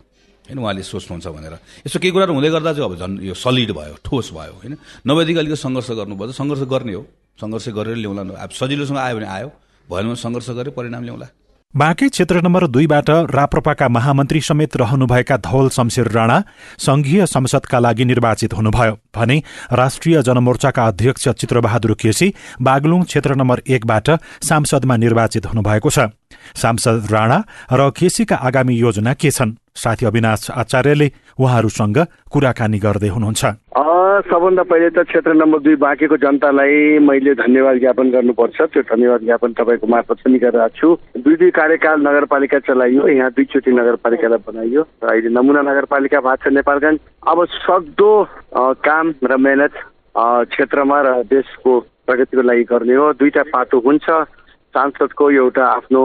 होइन 0.48 0.58
उहाँले 0.58 0.82
सोच्नुहुन्छ 0.82 1.26
भनेर। 1.26 1.54
यस्तो 1.86 1.98
केही 1.98 2.12
कुराहरू 2.12 2.34
हुँदै 2.34 2.50
गर्दा 2.50 2.72
चाहिँ 2.72 2.88
अब 2.88 2.96
झन् 2.98 3.20
यो 3.22 3.34
सलिड 3.34 3.70
भयो 3.72 3.94
ठोस 4.04 4.30
भयो 4.32 4.54
होइन? 4.58 4.74
नभएदेखि 5.06 5.38
अलिकति 5.38 5.60
सङ्घर्ष 5.62 5.90
गर्नुपर्छ 5.90 6.32
सङ्घर्ष 6.34 6.62
गर्ने 6.66 6.92
हो। 6.92 7.02
सङ्घर्ष 7.40 7.68
गरेर 7.68 7.96
ल्याउँला 7.96 8.22
अब 8.42 8.50
सजिलोसँग 8.50 8.98
आयो 8.98 9.16
भने 9.16 9.26
आयो। 9.26 9.48
भएन 9.88 10.06
भने 10.06 10.16
सङ्घर्ष 10.16 10.50
गरेर 10.50 10.72
परिणाम 10.76 11.04
ल्याउँला। 11.04 11.28
बाँके 11.74 12.08
क्षेत्र 12.08 12.40
नम्बर 12.42 12.66
दुईबाट 12.68 13.10
राप्रपाका 13.32 13.88
महामन्त्री 13.88 14.40
समेत 14.40 14.76
रहनुभएका 14.76 15.36
धवल 15.36 15.68
शमशेर 15.72 16.08
राणा 16.12 16.36
संघीय 16.78 17.24
संसदका 17.26 17.78
लागि 17.78 18.04
निर्वाचित 18.04 18.54
हुनुभयो 18.54 18.98
भने 19.16 19.36
राष्ट्रिय 19.72 20.22
जनमोर्चाका 20.22 20.86
अध्यक्ष 20.86 21.28
चित्रबहादुर 21.32 21.94
केसी 21.94 22.28
बागलुङ 22.60 23.02
क्षेत्र 23.02 23.34
नम्बर 23.34 23.62
एकबाट 23.68 24.10
सांसदमा 24.44 24.96
निर्वाचित 24.96 25.46
हुनुभएको 25.46 25.90
छ। 25.90 26.12
सांसद 26.54 27.12
राणा 27.12 27.38
र 27.72 27.90
केसीका 27.90 28.36
आगामी 28.36 28.74
योजना 28.76 29.12
के 29.14 29.30
छन्? 29.30 29.56
साथी 29.72 30.06
अविनाश 30.06 30.50
आचार्यले 30.52 31.08
उहाँहरूसँग 31.40 31.98
कुराकानी 32.32 32.78
गर्दै 32.78 33.08
हुनुहुन्छ। 33.08 33.44
सबभन्दा 34.22 34.62
पहिले 34.68 34.88
त 34.92 35.08
क्षेत्र 35.08 35.32
नम्बर 35.32 35.58
दुई 35.64 35.76
बाँकेको 35.80 36.16
जनतालाई 36.20 36.98
मैले 37.00 37.32
धन्यवाद 37.34 37.76
ज्ञापन 37.80 38.10
गर्नुपर्छ। 38.12 38.58
त्यो 38.68 38.82
धन्यवाद 38.84 39.20
ज्ञापन 39.24 39.50
तपाईँको 39.56 39.86
मार्फत 39.88 40.18
पनि 40.24 40.38
गरिरहेको 40.38 40.76
छु। 40.76 40.88
दुई 41.24 41.36
दुई 41.40 41.50
कार्यकाल 41.50 41.96
नगरपालिका 42.04 42.58
चलाइयो 42.68 43.08
यहाँ 43.08 43.30
दुईचोटि 43.32 43.70
नगरपालिकालाई 43.72 44.44
बनाइयो। 44.44 44.82
र 45.00 45.08
अहिले 45.08 45.30
नमुना 45.32 45.62
नगरपालिका 45.64 46.20
भएको 46.20 46.42
छ 46.44 46.52
नेपालगञ्ज। 46.52 46.98
अब 47.24 47.38
सक्दो 47.64 48.10
काम 48.84 49.06
र 49.24 49.36
मेहनत 49.40 49.72
क्षेत्रमा 50.52 50.98
र 51.00 51.08
देशको 51.32 51.72
प्रगतिको 52.06 52.42
लागि 52.44 52.64
गर्ने 52.68 52.94
हो। 52.94 53.06
दुईटा 53.16 53.42
पाटो 53.48 53.80
हुन्छ। 53.80 54.06
सांसदको 54.74 55.30
एउटा 55.30 55.64
आफ्नो 55.66 56.04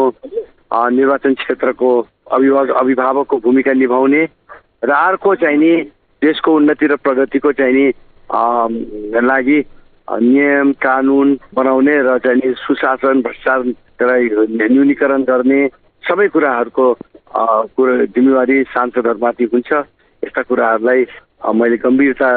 निर्वाचन 0.91 1.33
क्षेत्रको 1.33 1.89
अभिभावक 2.31 2.69
अभिभावकको 2.75 3.37
भूमिका 3.37 3.73
निभाउने 3.73 4.23
र 4.83 4.91
अर्को 4.91 5.35
चाहिँ 5.35 5.57
नि 5.57 5.73
देशको 6.21 6.55
उन्नति 6.55 6.87
र 6.87 6.95
प्रगतिको 6.99 7.51
चाहिँ 7.51 7.73
नि 7.73 7.85
लागि 9.23 9.59
नियम 10.07 10.71
कानुन 10.83 11.37
बनाउने 11.55 11.95
र 12.03 12.17
चाहिँ 12.19 12.41
नि 12.43 12.53
सुशासन 12.57 13.21
भ्रष्टाचारलाई 13.21 14.23
न्यूनीकरण 14.67 15.23
गर्ने 15.23 15.61
सबै 16.03 16.27
कुराहरूको 16.27 16.87
कुरो 17.75 17.93
जिम्मेवारी 18.15 18.63
सांसदहरूमाथि 18.73 19.43
हुन्छ। 19.53 19.71
यस्ता 20.23 20.41
कुराहरूलाई 20.41 21.05
मैले 21.55 21.77
गम्भीरता 21.77 22.29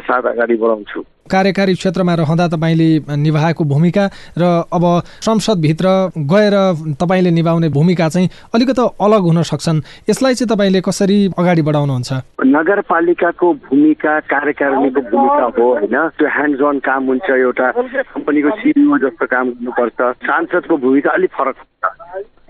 साथ 0.00 0.22
अगाडि 0.32 0.56
बढाउँछु। 0.56 1.04
कार्यकारी 1.30 1.74
क्षेत्रमा 1.74 2.14
रहँदा 2.14 2.48
तपाईँले 2.48 3.16
निभाएको 3.16 3.64
भूमिका 3.64 4.10
र 4.38 4.42
अब 4.72 5.02
संसदभित्र 5.22 5.88
गएर 6.18 6.54
तपाईँले 7.00 7.30
निभाउने 7.30 7.68
भूमिका 7.68 8.08
चाहिँ 8.08 8.28
अलिकति 8.54 8.82
अलग 9.00 9.22
हुन 9.22 9.42
सक्छन्। 9.42 9.82
यसलाई 10.10 10.34
चाहिँ 10.34 10.48
तपाईँले 10.50 10.80
कसरी 10.80 11.26
अगाडि 11.38 11.62
बढाउनुहुन्छ? 11.62 12.12
नगरपालिकाको 12.42 13.52
भूमिका 13.70 14.20
कार्यकारिणीको 14.32 15.00
भूमिका 15.00 15.44
हो 15.56 15.72
होइन? 15.72 15.96
त्यो 16.18 16.28
ह्यान्ड 16.28 16.62
अन 16.62 16.78
काम 16.82 17.06
हुन्छ 17.06 17.30
एउटा 17.30 17.70
कम्पनीको 17.70 18.50
सिइओ 18.60 18.98
जस्तो 18.98 19.26
काम 19.26 19.48
गर्नुपर्छ। 19.48 20.00
सांसदको 20.26 20.76
भूमिका 20.76 21.10
अलिक 21.10 21.30
फरक 21.38 21.56
हुन्छ। 21.62 21.82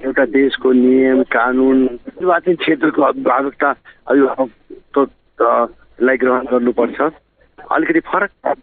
एउटा 0.02 0.25
देशको 0.34 0.72
नियम 0.72 1.22
कानुन 1.30 1.78
निर्वाचन 2.18 2.54
क्षेत्रको 2.58 3.02
अभिभावकता 3.02 3.68
अभिभावकलाई 4.11 6.16
ग्रहण 6.16 6.44
गर्नुपर्छ। 6.52 7.00
अलिकति 7.71 8.00
फरक 8.12 8.57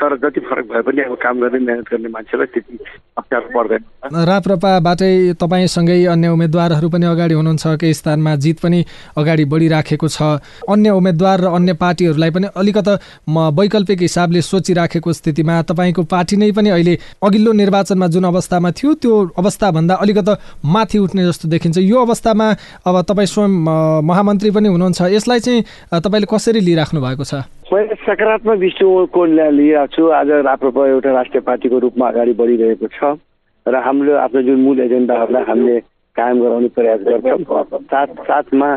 तर 0.00 0.16
जति 0.16 0.40
फरक 0.40 0.64
भए 0.64 0.80
पनि 0.80 1.00
अब 1.02 1.14
काम 1.22 1.40
गर्ने 1.40 1.58
मेहनत 1.60 1.88
गर्ने 1.92 2.08
मान्छेलाई 2.08 2.46
त्यति 2.46 2.78
अप्ठ्यारो 3.20 3.48
पर्दैन। 3.52 3.82
राप्रपाबाटै 4.24 5.36
तपाईँसँगै 5.36 6.04
अन्य 6.08 6.28
उम्मेद्वारहरू 6.28 6.88
पनि 6.88 7.06
अगाडि 7.06 7.34
हुनुहुन्छ 7.34 7.76
केही 7.76 7.94
स्थानमा 7.94 8.34
जित 8.40 8.60
पनि 8.64 8.80
अगाडि 9.20 9.44
बढिराखेको 9.44 10.08
छ। 10.08 10.40
अन्य 10.64 10.88
उम्मेद्वार 10.90 11.40
र 11.40 11.46
अन्य 11.52 11.72
पार्टीहरूलाई 11.76 12.30
पनि 12.30 12.46
अलिकता 12.56 12.94
वैकल्पिक 13.28 14.00
हिसाबले 14.00 14.40
सोचिराखेको 14.40 15.12
स्थितिमा 15.12 15.60
तपाईँको 15.68 16.02
पार्टी 16.08 16.36
नै 16.40 16.50
पनि 16.56 16.68
अहिले 16.72 16.94
अघिल्लो 17.20 17.52
निर्वाचनमा 17.52 18.06
जुन 18.08 18.24
अवस्थामा 18.24 18.70
थियो 18.72 18.94
त्यो 19.04 19.36
अवस्थाभन्दा 19.36 19.94
अलिकता 20.00 20.32
माथि 20.64 20.98
उठ्ने 20.98 21.28
जस्तो 21.28 21.48
देखिन्छ। 21.48 21.76
यो 21.84 21.96
अवस्थामा 22.08 22.48
अब 22.88 23.04
तपाईँ 23.04 23.28
स्वयं 23.28 23.52
महामन्त्री 24.00 24.50
पनि 24.56 24.68
हुनुहुन्छ। 24.72 25.12
यसलाई 25.12 25.40
चाहिँ 25.44 25.64
तपाईँले 25.92 26.26
कसरी 26.32 26.60
लिइराख्नु 26.64 27.00
भएको 27.04 27.24
छ? 27.24 27.44
मैले 27.72 27.94
सकारात्मक 28.00 28.58
दृष्टिकोणको 28.58 29.24
लिइरहेको 29.28 29.86
छु 29.92 30.06
आज 30.08 30.30
राप्रपा 30.48 30.86
एउटा 30.88 31.10
राष्ट्रिय 31.12 31.40
पार्टीको 31.44 31.78
रूपमा 31.78 32.06
अगाडि 32.08 32.32
बढिरहेको 32.32 32.86
छ। 32.96 33.20
र 33.66 33.74
हाम्रो 33.84 34.14
आफ्नो 34.24 34.40
जुन 34.42 34.60
मूल 34.64 34.80
एजेन्डाहरूलाई 34.80 35.44
हामीले 35.44 35.76
कायम 36.16 36.40
गराउने 36.40 36.68
प्रयास 36.72 37.00
गर्छौँ। 37.04 37.64
साथ 37.92 38.08
साथमा 38.24 38.68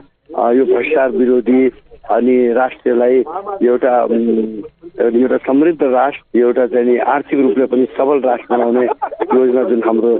यो 0.51 0.63
भ्रष्टाचार 0.65 1.09
विरोधी 1.15 1.61
अनि 2.03 2.35
राष्ट्रलाई 2.53 3.15
एउटा 3.63 3.93
एउटा 5.01 5.37
समृद्ध 5.45 5.81
राष्ट्र 5.83 6.39
एउटा 6.39 6.65
चाहिँ 6.73 6.97
आर्थिक 7.13 7.39
रूपले 7.39 7.65
पनि 7.71 7.85
सबल 7.97 8.19
राष्ट्र 8.21 8.55
बनाउने 8.55 8.85
योजना 8.85 9.63
जुन 9.69 9.81
हाम्रो 9.85 10.11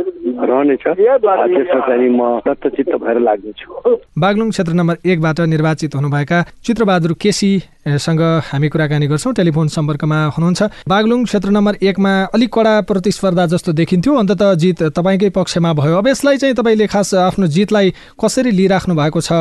रहनेछ 0.41 0.83
त्यसमा 0.87 1.79
चाहिँ 1.87 2.09
म 2.09 2.39
दत्तचित्त 2.47 2.95
भएर 3.03 3.19
लाग्नेछु। 3.19 3.95
बागलुङ 4.17 4.49
क्षेत्र 4.49 4.73
नम्बर 4.73 4.95
एकबाट 5.05 5.39
निर्वाचित 5.53 5.95
हुनुभएका 5.95 6.41
चित्रबहादुर 6.65 7.13
केसी 7.21 7.51
सँग 7.81 8.21
हामी 8.45 8.67
कुराकानी 8.69 9.07
गर्छौँ। 9.07 9.33
टेलिफोन 9.33 9.67
सम्पर्कमा 9.67 10.17
हुनुहुन्छ। 10.37 10.61
बागलुङ 10.87 11.23
क्षेत्र 11.25 11.49
नम्बर 11.49 11.75
एकमा 11.81 12.13
अलिक 12.33 12.49
कडा 12.53 12.73
प्रतिस्पर्धा 12.85 13.45
जस्तो 13.53 13.71
देखिन्थ्यो। 13.73 14.13
अन्तत 14.15 14.43
जित 14.61 14.83
तपाईँकै 14.93 15.29
पक्षमा 15.33 15.73
भयो। 15.73 15.97
अब 15.97 16.07
यसलाई 16.07 16.37
चाहिँ 16.37 16.55
तपाईँले 16.55 16.87
खास 16.87 17.13
आफ्नो 17.27 17.47
जितलाई 17.47 17.89
कसरी 18.21 18.51
लिइराख्नु 18.51 18.95
भएको 18.95 19.19
छ 19.21 19.31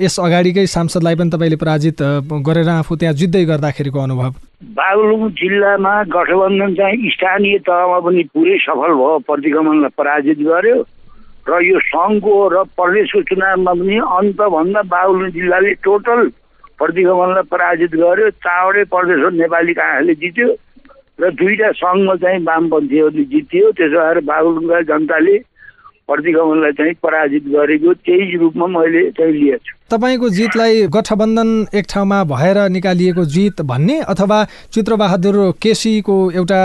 यस 0.00 0.18
अगाडिकै 0.20 0.66
सांसदलाई 0.66 1.14
पनि 1.14 1.30
तपाईँले 1.30 1.56
पराजित 1.66 2.02
गरेर 2.46 2.68
आफू 2.70 2.96
त्यहाँ 2.96 3.14
जित्दै 3.20 3.44
गर्दाखेरिको 3.50 3.98
अनुभव? 4.00 4.34
बागलुङ 4.78 5.22
जिल्लामा 5.38 5.94
गठबन्धन 6.14 6.74
चाहिँ 6.78 7.10
स्थानीय 7.10 7.58
तहमा 7.66 7.98
पनि 8.06 8.22
पुरै 8.34 8.58
सफल 8.62 8.92
भयो। 8.94 9.18
प्रतिगमनलाई 9.26 9.94
पराजित 9.98 10.38
गर्यो 10.46 10.78
र 11.46 11.58
यो 11.62 11.78
सङ्घको 11.90 12.34
र 12.54 12.62
प्रदेशको 12.78 13.20
चुनावमा 13.30 13.72
पनि 13.80 13.96
अन्तभन्दा 14.18 14.82
बागलुङ 14.94 15.30
जिल्लाले 15.36 15.72
टोटल 15.86 16.20
प्रतिगमनलाई 16.78 17.50
पराजित 17.50 17.92
गर्यो। 18.02 18.30
चारवटै 18.46 18.84
प्रदेश 18.94 19.20
नेपाली 19.42 19.74
काङ्ग्रेसले 19.80 20.14
जित्यो 20.22 20.48
र 21.20 21.30
दुईवटा 21.40 21.68
सङ्घमा 21.82 22.14
चाहिँ 22.22 22.40
वामपन्थीहरूले 22.46 23.24
जित्यो। 23.34 23.70
त्यसो 23.78 23.98
भएर 23.98 24.18
बागलुङका 24.30 24.80
जनताले 24.90 25.36
प्रतिगमनलाई 26.08 26.72
चाहिँ 26.72 26.92
पराजित 27.02 27.44
गरेको 27.50 27.92
त्यही 28.06 28.36
रूपमा 28.38 28.66
मैले 28.66 29.02
चाहिँ 29.10 29.32
लिएछु। 29.32 29.74
तपाईँको 29.90 30.28
जितलाई 30.30 30.86
गठबन्धन 30.94 31.50
एक 31.74 31.84
ठाउँमा 31.90 32.22
भएर 32.30 32.58
निकालिएको 32.70 33.24
जित 33.26 33.60
भन्ने 33.66 33.98
अथवा 34.14 34.38
चित्रबहादुर 34.74 35.36
केसीको 35.62 36.16
एउटा 36.30 36.60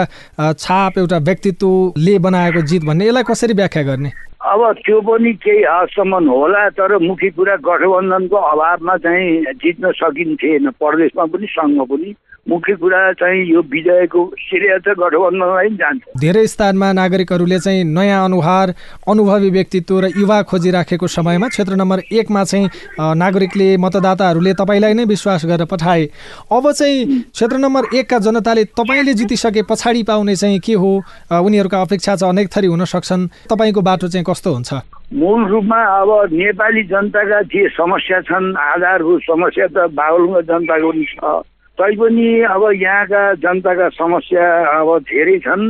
छाप 0.53 0.97
एउटा 0.97 1.17
व्यक्तित्वले 1.17 2.17
बनाएको 2.19 2.61
जित 2.69 2.85
भन्ने 2.85 3.07
यसलाई 3.07 3.23
कसरी 3.29 3.53
व्याख्या 3.53 3.83
गर्ने? 3.83 4.11
अब 4.41 4.61
त्यो 4.85 5.01
पनि 5.01 5.33
केही 5.41 5.63
हदसम्म 5.63 6.29
होला 6.29 6.69
तर 6.77 6.97
मुख्य 7.01 7.29
कुरा 7.33 7.55
गठबन्धनको 7.65 8.37
अभावमा 8.37 8.97
चाहिँ 8.97 9.57
जित्न 9.57 9.91
सकिन्थेन। 9.97 10.69
प्रदेशमा 10.77 11.25
पनि 11.33 11.47
सङ्घमा 11.49 11.83
पनि 11.89 12.13
मुख्य 12.49 12.73
कुरा 12.75 13.01
चाहिँ 13.13 13.43
यो 13.45 13.61
विजयको 13.61 14.21
श्रेय 14.39 14.77
चाहिँ 14.81 14.95
गठबन्धनलाई 14.97 15.69
जान्छ। 15.77 16.01
धेरै 16.19 16.45
स्थानमा 16.47 16.91
नागरिकहरूले 16.93 17.59
चाहिँ 17.59 17.83
नयाँ 17.85 18.23
अनुहार 18.25 18.73
अनुभवी 19.07 19.49
व्यक्तित्व 19.49 19.99
र 19.99 20.09
युवा 20.17 20.41
खोजिराखेको 20.49 21.07
समयमा 21.07 21.47
क्षेत्र 21.47 21.75
नम्बर 21.77 21.99
एकमा 22.11 22.43
चाहिँ 22.43 22.69
नागरिकले 22.97 23.77
मतदाताहरूले 23.77 24.53
तपाईँलाई 24.57 24.93
नै 24.93 25.05
विश्वास 25.05 25.45
गरेर 25.45 25.65
पठाए। 25.69 26.03
अब 26.49 26.71
चाहिँ 26.71 27.29
क्षेत्र 27.29 27.57
नम्बर 27.57 27.83
एकका 27.93 28.17
जनताले 28.19 28.63
तपाईँले 28.73 29.13
जितिसके 29.13 29.61
पछाडि 29.69 30.03
पाउने 30.03 30.35
चाहिँ 30.35 30.59
के 30.59 30.73
हो? 30.73 30.91
उनीहरूका 31.31 31.81
अपेक्षा 31.81 32.15
चाहिँ 32.15 32.33
अनेक 32.33 32.49
थरी 32.49 32.67
हुन 32.67 32.85
सक्छन्। 32.85 33.27
तपाईँको 33.53 33.81
बाटो 33.81 34.07
चाहिँ 34.09 34.25
कस्तो 34.25 34.53
हुन्छ? 34.53 34.73
मूल 35.13 35.45
रूपमा 35.45 35.79
अब 36.01 36.09
नेपाली 36.33 36.83
जनताका 36.89 37.41
जे 37.53 37.67
समस्या 37.77 38.21
छन् 38.25 38.55
आधारभूत 38.57 39.21
समस्या 39.29 39.67
त 39.67 39.87
बाहुलको 39.93 40.41
जनताको 40.41 40.91
पनि 40.91 41.05
छ। 41.05 41.45
तैपनि 41.81 42.41
अब 42.45 42.63
यहाँका 42.77 43.33
जनताका 43.33 43.89
समस्या 43.89 44.45
अब 44.79 44.99
धेरै 45.01 45.37
छन् 45.39 45.65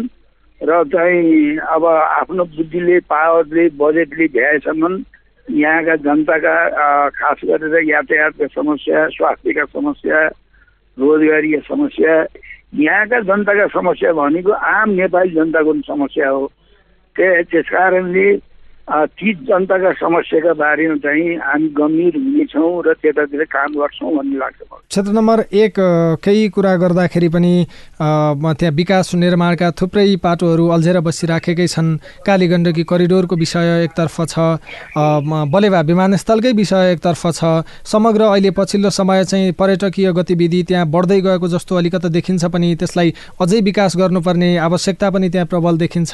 र 0.61 0.83
चाहिँ 0.91 1.57
अब 1.57 1.85
आफ्नो 1.85 2.43
बुद्धिले 2.43 2.99
पावरले 2.99 3.63
बजेटले 3.79 4.27
भ्याएसम्म 4.27 5.03
यहाँका 5.47 5.95
जनताका 5.95 6.55
खास 7.09 7.39
गरेर 7.47 7.89
यातायातका 7.89 8.47
समस्या 8.51 9.07
स्वास्थ्यका 9.07 9.65
समस्या 9.65 10.19
रोजगारीका 10.99 11.59
समस्या 11.75 12.13
यहाँका 12.75 13.19
जनताका 13.19 13.67
समस्या 13.67 14.13
भनेको 14.13 14.51
आम 14.51 14.89
नेपाली 14.91 15.31
जनताको 15.31 15.73
समस्या 15.87 16.29
हो। 16.29 16.51
त्यस 17.15 17.65
कारणले 17.71 18.35
ती 18.89 19.33
जनताका 19.47 19.91
समस्याका 19.99 20.53
बारेमा 20.57 20.95
चाहिँ 21.03 21.35
हामी 21.39 21.67
गम्भीर 21.77 22.15
हुनेछौँ 22.17 22.71
र 22.85 22.93
त्यतातिर 23.01 23.43
काम 23.47 23.69
गर्छौँ 23.79 24.11
भन्ने 24.17 24.37
लाग्छ 24.37 24.59
क्षेत्र 24.61 25.11
नम्बर 25.11 25.39
एक 25.53 25.75
केही 26.23 26.49
कुरा 26.49 26.75
गर्दाखेरि 26.75 27.29
पनि 27.29 27.53
त्यहाँ 28.01 28.73
विकास 28.75 29.13
निर्माणका 29.15 29.71
थुप्रै 29.79 30.15
पाटोहरू 30.23 30.67
अल्झेर 30.67 30.99
बसिराखेकै 30.99 31.67
छन्। 31.67 31.89
काली 32.25 32.47
गण्डकी 32.47 32.83
करिडोरको 32.83 33.35
विषय 33.35 33.83
एकतर्फ 33.83 34.17
छ। 34.27 34.35
बलेवा 35.53 35.81
विमानस्थलकै 35.81 36.51
विषय 36.51 36.91
एकतर्फ 36.91 37.23
छ। 37.31 37.63
समग्र 37.87 38.21
अहिले 38.27 38.51
पछिल्लो 38.51 38.89
समय 38.91 39.23
चाहिँ 39.25 39.51
पर्यटकीय 39.55 40.11
गतिविधि 40.11 40.63
त्यहाँ 40.67 40.85
बढ्दै 40.91 41.19
गएको 41.21 41.47
जस्तो 41.47 41.75
अलिकति 41.77 42.09
देखिन्छ 42.09 42.45
पनि। 42.51 42.75
त्यसलाई 42.75 43.13
अझै 43.39 43.61
विकास 43.61 43.95
गर्नुपर्ने 43.97 44.49
आवश्यकता 44.59 45.09
पनि 45.09 45.29
त्यहाँ 45.29 45.47
प्रबल 45.47 45.77
देखिन्छ। 45.77 46.11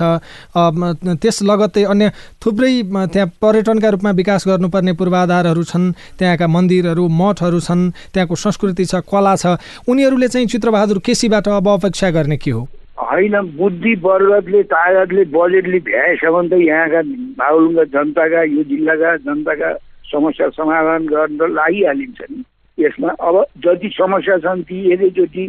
त्यस 1.17 1.41
लगत्तै 1.43 1.83
अन्य 1.85 2.11
थुप्रै 2.45 2.66
थुप्रै 2.67 3.05
त्यहाँ 3.07 3.27
पर्यटनका 3.41 3.89
रूपमा 3.89 4.11
विकास 4.11 4.43
गर्नुपर्ने 4.47 4.93
पूर्वाधारहरू 4.93 5.63
छन् 5.63 5.91
त्यहाँका 6.19 6.47
मन्दिरहरू 6.47 7.07
मठहरू 7.07 7.59
छन् 7.59 7.91
त्यहाँको 8.13 8.35
संस्कृति 8.35 8.85
छ 8.85 8.95
कला 9.07 9.35
छ। 9.35 9.55
उनीहरूले 9.87 10.27
चाहिँ 10.27 10.47
चित्रबहादुर 10.47 10.99
केसीबाट 10.99 11.47
अब 11.47 11.67
अपेक्षा 11.69 12.09
गर्ने 12.11 12.37
के 12.37 12.51
हो? 12.51 12.67
होइन 12.97 13.35
बुद्धि 13.57 13.93
वर्गले 14.03 14.63
तागतले 14.63 15.23
बजेटले 15.31 15.79
भ्याएसम्म 15.79 16.47
त 16.47 16.53
यहाँका 16.59 17.01
बाहुलुङका 17.39 17.83
जनताका 17.95 18.43
यो 18.43 18.63
जिल्लाका 18.63 19.15
जनताका 19.23 19.69
समस्या 20.11 20.49
समाधान 20.49 21.05
गर्न 21.07 21.39
लागिहालिन्छ 21.55 22.19
नि 22.31 22.43
यसमा 22.77 23.11
अब 23.21 23.35
जति 23.63 23.89
समस्या 23.95 24.37
छन् 24.43 24.63
ती 24.67 24.77
एकैचोटि 24.93 25.45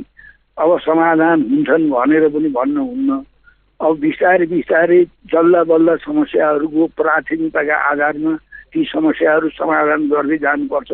अब 0.58 0.78
समाधान 0.86 1.38
हुन्छन् 1.50 1.90
भनेर 1.90 2.28
पनि 2.28 2.48
भन्नुहुन्न। 2.54 3.10
अब 3.80 3.98
बिस्तारै 4.02 4.46
बिस्तारै 4.50 5.00
जल्ला 5.32 5.62
बल्ल 5.70 5.96
समस्याहरूको 6.04 6.86
प्राथमिकताका 6.98 7.76
आधारमा 7.90 8.32
ती 8.74 8.80
समस्याहरू 8.92 9.48
समाधान 9.54 10.08
गर्दै 10.10 10.38
जानुपर्छ 10.46 10.92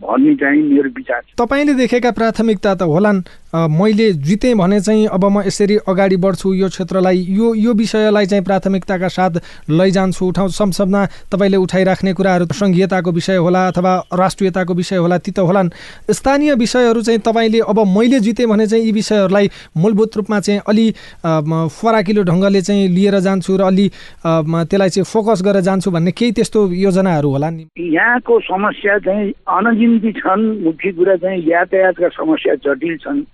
भन्ने 0.00 0.34
चाहिँ 0.40 0.62
मेरो 0.62 0.90
विचार 0.96 1.20
तपाईँले 1.40 1.74
देखेका 1.74 2.10
प्राथमिकता 2.18 2.74
त 2.74 2.82
होलान्। 2.88 3.20
मैले 3.56 4.12
जितेँ 4.12 4.54
भने 4.54 4.80
चाहिँ 4.80 5.06
अब 5.08 5.24
म 5.24 5.42
यसरी 5.46 5.76
अगाडि 5.88 6.16
बढ्छु 6.16 6.52
यो 6.54 6.68
क्षेत्रलाई 6.68 7.24
यो 7.28 7.54
यो 7.54 7.72
विषयलाई 7.74 8.26
चाहिँ 8.26 8.44
प्राथमिकताका 8.44 9.08
साथ 9.08 9.40
लैजान्छु। 9.70 10.26
उठाउ 10.26 10.48
संसदमा 10.48 11.04
तपाईँले 11.32 11.56
उठाइराख्ने 11.56 12.12
कुराहरू 12.12 12.46
सङ्घीयताको 12.52 13.12
विषय 13.12 13.36
होला 13.36 13.66
अथवा 13.68 13.92
राष्ट्रियताको 14.12 14.74
विषय 14.74 14.96
होला 14.96 15.18
ती 15.18 15.30
त 15.32 15.38
होलान्। 15.40 15.70
स्थानीय 16.10 16.54
विषयहरू 16.54 17.02
चाहिँ 17.02 17.20
तपाईँले 17.20 17.60
अब 17.64 17.78
मैले 17.88 18.20
जितेँ 18.20 18.46
भने 18.46 18.66
चाहिँ 18.66 18.84
यी 18.84 18.92
विषयहरूलाई 18.92 19.50
मूलभूत 19.76 20.16
रूपमा 20.16 20.40
चाहिँ 20.40 20.60
अलि 20.68 20.86
फराकिलो 21.24 22.22
ढङ्गले 22.28 22.60
चाहिँ 22.62 22.88
लिएर 22.88 23.18
जान्छु 23.20 23.56
र 23.56 23.62
अलि 23.62 23.88
त्यसलाई 24.26 24.90
चाहिँ 24.90 25.04
फोकस 25.04 25.42
गरेर 25.44 25.62
जान्छु 25.62 25.90
भन्ने 25.90 26.12
केही 26.12 26.32
त्यस्तो 26.36 26.66
योजनाहरू 26.84 27.30
होला 27.30 27.50
नि। 27.50 27.66
यहाँको 27.78 28.40
समस्या 28.40 28.98
चाहिँ 28.98 29.32
अनगिन्ती 29.48 30.12
छन् 30.20 30.44
मुख्य 30.64 30.92
कुरा 30.92 31.16
चाहिँ 31.16 31.42
यातायातका 31.48 32.08
समस्या 32.20 32.54
जटिल 32.60 32.96
छन्। 33.00 33.24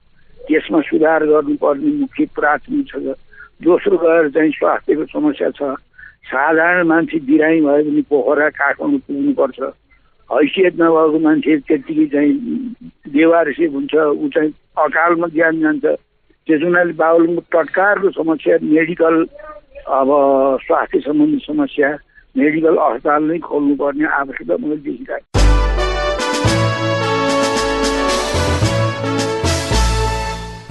त्यसमा 0.49 0.81
सुधार 0.89 1.25
गर्नुपर्ने 1.27 1.91
मुख्य 2.01 2.27
प्राथमिक 2.37 2.87
छ 2.89 3.15
दोस्रो 3.63 3.97
गएर 3.99 4.29
चाहिँ 4.35 4.53
स्वास्थ्यको 4.59 5.05
समस्या 5.13 5.51
छ। 5.59 5.75
साधारण 6.31 6.87
मान्छे 6.87 7.19
बिरामी 7.27 7.61
भयो 7.61 7.83
भने 7.85 8.03
पोखरा 8.11 8.49
काठमाडौँ 8.59 8.99
पुग्नुपर्छ। 9.07 9.61
हैसियत 10.31 10.75
नभएको 10.81 11.19
मान्छे 11.19 11.57
त्यत्तिकै 11.69 12.07
चाहिँ 12.13 12.33
बेवारसी 13.15 13.67
हुन्छ 13.75 13.95
ऊ 13.95 14.29
चाहिँ 14.35 14.51
अकालमा 14.83 15.27
ज्यान 15.35 15.61
जान्छ। 15.61 15.85
त्यस 16.49 16.63
हुनाले 16.63 16.93
बाबुलको 16.99 17.41
तत्कारको 17.55 18.11
समस्या 18.19 18.57
मेडिकल 18.63 19.15
अब 19.87 20.09
स्वास्थ्य 20.67 21.01
सम्बन्धी 21.07 21.39
समस्या 21.47 21.89
मेडिकल 22.35 22.77
अस्पताल 22.77 23.23
नै 23.31 23.39
खोल्नुपर्ने 23.47 24.07
आवश्यकता 24.19 24.57
मैले 24.63 24.77
देखिरहेको 24.83 25.42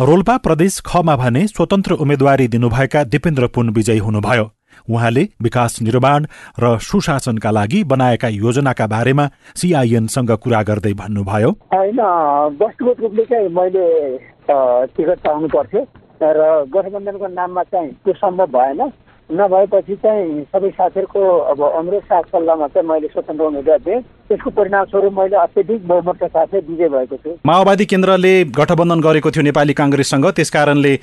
रोल्पा 0.02 0.36
प्रदेश 0.38 0.80
खमा 0.86 1.16
भने 1.16 1.42
स्वतन्त्र 1.48 1.94
उम्मेद्वारी 1.94 2.48
दिनुभएका 2.48 3.04
दिपेन्द्र 3.06 3.48
पुन 3.48 3.70
विजयी 3.70 3.98
हुनुभयो। 3.98 4.46
उहाँले 4.90 5.24
विकास 5.42 5.78
निर्माण 5.82 6.26
र 6.60 6.78
सुशासनका 6.82 7.52
लागि 7.52 7.84
बनाएका 7.84 8.28
योजनाका 8.28 8.88
बारेमा 8.88 9.26
सिआइएनसँग 9.56 10.32
कुरा 10.44 10.62
गर्दै 10.64 10.94
भन्नुभयो। 10.94 11.50
होइन 11.74 12.02
वस्तुगत 12.62 12.98
रूपले 13.02 13.48
मैले 13.50 13.86
टिकट 14.90 15.20
पाउनु 15.22 15.48
र 16.22 16.66
गठबन्धनको 16.74 17.28
नाममा 17.28 17.64
चाहिँ 17.64 17.92
त्यो 18.02 18.14
सम्भव 18.14 18.58
भएन। 18.58 18.82
नभएपछि 19.32 19.96
चाहिँ 19.96 20.44
सबै 20.52 20.70
साथीहरूको 20.70 21.22
अब 21.52 21.62
अनुरोध 21.64 22.04
साथ 22.04 22.24
सल्लाहमा 22.32 22.68
चाहिँ 22.68 22.88
मैले 22.88 23.08
स्वतन्त्र 23.08 23.44
उम्मेद्वार 23.44 23.80
दिएँ 23.80 24.00
त्यसको 24.28 24.50
परिणामस्वरूप 24.50 25.14
मैले 25.20 25.36
अत्यधिक 25.38 25.88
बहुमतका 25.88 26.28
साथै 26.28 26.60
विजय 26.68 26.90
भएको 26.90 27.16
छु। 27.16 27.30
माओवादी 27.48 27.86
केन्द्रले 27.86 28.34
गठबन्धन 28.60 29.00
गरेको 29.02 29.32
थियो 29.32 29.44
नेपाली 29.44 29.74
काङ्ग्रेससँग। 29.74 30.26
त्यस 30.36 30.50
कारणले 30.52 30.94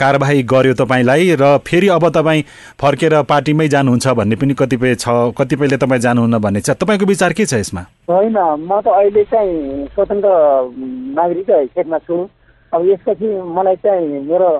कारवाही 0.00 0.42
गर्यो 0.52 0.74
तपाईँलाई 0.80 1.36
र 1.40 1.56
फेरि 1.68 1.88
अब 1.88 2.08
तपाईँ 2.08 2.42
फर्केर 2.80 3.22
पार्टीमै 3.28 3.68
जानुहुन्छ 3.68 4.06
भन्ने 4.16 4.36
पनि 4.36 4.54
कतिपय 4.56 4.94
छ 5.04 5.08
कतिपयले 5.36 5.76
तपाईँ 5.76 6.00
जानुहुन्न 6.00 6.38
भन्ने 6.40 6.60
छ। 6.60 6.70
तपाईँको 6.80 7.06
विचार 7.06 7.32
के 7.32 7.46
छ 7.46 7.60
यसमा? 7.60 7.82
होइन 8.08 8.38
म 8.64 8.80
त 8.80 8.88
अहिले 8.88 9.24
चाहिँ 9.28 9.86
स्वतन्त्र 9.92 10.32
नागरिक 11.20 11.50
हैसियतमा 11.50 11.98
छु। 12.08 12.16
अब 12.72 12.80
यसपछि 12.88 13.28
मलाई 13.56 13.76
चाहिँ 13.84 14.24
मेरो 14.28 14.50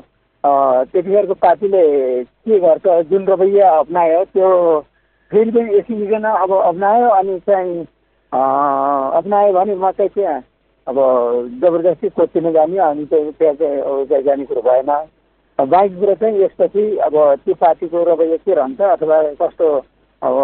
त्यतिखेरको 0.93 1.35
पार्टीले 1.35 1.83
के 2.25 2.59
गर्छ 2.61 2.87
जुन 3.11 3.27
रवैया 3.27 3.71
अप्नायो 3.79 4.25
त्यो 4.35 4.49
फेरि 5.31 5.51
पनि 5.51 5.77
एसिमिकन 5.79 6.25
अब 6.25 6.53
अप्नायो 6.53 7.09
अनि 7.09 7.39
चाहिँ 7.47 7.81
अप्नायो 8.33 9.53
भने 9.53 9.75
म 9.75 9.91
चाहिँ 9.91 10.11
त्यहाँ 10.15 10.41
अब 10.87 10.97
जबरजस्ती 11.63 12.09
कोचिन 12.09 12.53
जाने 12.53 12.79
अनि 12.81 13.05
चाहिँ 13.07 13.33
त्यहाँ 13.33 13.55
चाहिँ 13.55 14.23
जाने 14.25 14.45
कुरो 14.45 14.63
भएन। 14.63 14.91
बाँकी 15.59 16.01
कुरो 16.01 16.15
चाहिँ 16.15 16.43
यसपछि 16.43 16.85
अब 17.07 17.15
त्यो 17.45 17.55
पार्टीको 17.55 18.03
रवैया 18.05 18.37
के 18.37 18.55
रहन्छ 18.55 18.81
अथवा 18.81 19.23
कस्तो 19.43 19.69
अब 20.23 20.37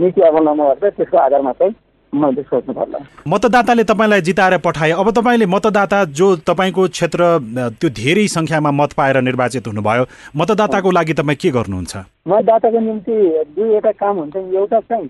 नीति 0.00 0.20
अवलम्बन 0.20 0.64
गर्छ 0.64 0.94
त्यसको 0.96 1.16
आधारमा 1.18 1.52
चाहिँ 1.52 1.74
मैले 2.14 2.42
सोच्नु 2.42 2.72
पर्ला। 2.74 2.98
मतदाताले 3.28 3.84
तपाईँलाई 3.84 4.20
जिताएर 4.20 4.56
पठाए। 4.64 4.90
अब 4.96 5.10
तपाईँले 5.10 5.46
मतदाता 5.46 6.04
जो 6.18 6.26
तपाईँको 6.48 6.88
क्षेत्र 6.88 7.20
त्यो 7.80 7.88
धेरै 7.90 8.26
सङ्ख्यामा 8.28 8.70
मत 8.70 8.92
पाएर 8.96 9.20
निर्वाचित 9.20 9.66
हुनुभयो 9.66 10.04
मतदाताको 10.36 10.90
लागि 10.90 11.12
तपाईँ 11.20 11.36
के 11.36 11.50
गर्नुहुन्छ? 11.50 11.96
मतदाताको 12.28 12.78
निम्ति 12.80 13.16
दुईवटा 13.56 13.92
काम 13.92 14.16
हुन्छ। 14.18 14.36
एउटा 14.36 14.80
चाहिँ 14.80 15.06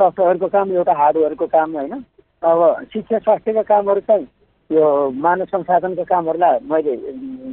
सफ्टवेयरको 0.00 0.46
काम 0.46 0.72
एउटा 0.72 0.92
हार्डवेयरको 0.94 1.46
काम 1.46 1.76
होइन? 1.76 1.92
अब 2.40 2.58
शिक्षा 2.92 3.18
स्वास्थ्यका 3.18 3.62
कामहरू 3.68 4.00
चाहिँ 4.08 4.26
यो 4.70 4.84
मानव 5.10 5.44
संसाधनको 5.52 6.04
कामहरूलाई 6.04 6.58
मैले 6.70 6.92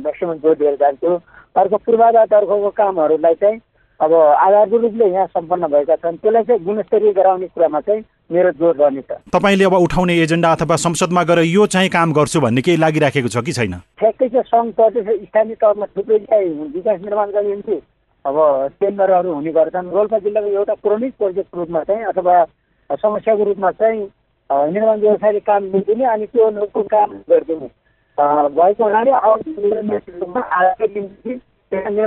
म्याक्सिमम् 0.03 0.39
जोड 0.39 0.57
दिएर 0.57 0.75
जान्छु। 0.75 1.11
अर्को 1.55 1.77
पूर्वाधार 1.83 2.25
तर्फको 2.31 2.69
कामहरूलाई 2.75 3.33
चाहिँ 3.43 3.59
अब 3.99 4.13
आधारभूत 4.13 4.81
रूपले 4.81 5.05
यहाँ 5.07 5.25
सम्पन्न 5.27 5.67
भएका 5.71 5.95
छन् 5.95 6.17
त्यसलाई 6.17 6.43
चाहिँ 6.43 6.63
गुणस्तरीय 6.63 7.11
गराउने 7.13 7.47
कुरामा 7.47 7.79
चाहिँ 7.79 8.03
मेरो 8.31 8.51
जोर 8.59 8.75
रहनेछ 8.75 9.11
तपाईँले 9.33 9.63
अब 9.65 9.73
उठाउने 9.73 10.13
एजेन्डा 10.21 10.51
अथवा 10.51 10.75
संसदमा 10.75 11.23
गएर 11.23 11.39
यो 11.45 11.65
चाहिँ 11.73 11.89
काम 11.89 12.13
गर्छु 12.13 12.39
भन्ने 12.41 12.61
केही 12.61 12.77
लागिराखेको 12.77 13.27
छ 13.27 13.37
कि 13.45 13.51
छैन? 13.53 13.73
ठ्याक्कै 13.99 14.27
चाहिँ 14.29 14.43
सङ्घ 14.51 14.73
प्रदेश 14.75 15.05
स्थानीय 15.27 15.55
तहमा 15.55 15.85
थुप्रै 15.95 16.19
चाहिँ 16.19 16.49
विकास 16.75 16.99
निर्माण 17.01 17.31
गर्ने 17.31 17.49
निम्ति 17.49 17.77
अब 18.25 18.35
टेन्डरहरू 18.81 19.33
हुने 19.33 19.51
गर्छन्। 19.53 19.91
रोल्पा 19.95 20.17
जिल्लाको 20.19 20.49
एउटा 20.59 20.73
क्रोनिक 20.83 21.13
प्रोजेक्टको 21.17 21.55
रूपमा 21.59 21.81
चाहिँ 21.87 22.03
अथवा 22.11 22.35
समस्याको 22.89 23.43
रूपमा 23.43 23.71
चाहिँ 23.79 24.01
निर्माण 24.75 24.97
व्यवसायले 24.99 25.39
काम 25.39 25.63
लिइदिने 25.71 26.05
अनि 26.13 26.25
त्यो 26.35 26.45
काम 26.91 27.09
गरिदिने। 27.29 27.69
भएको 28.17 28.83
हुनाले 28.83 29.11
आगामी 31.75 32.01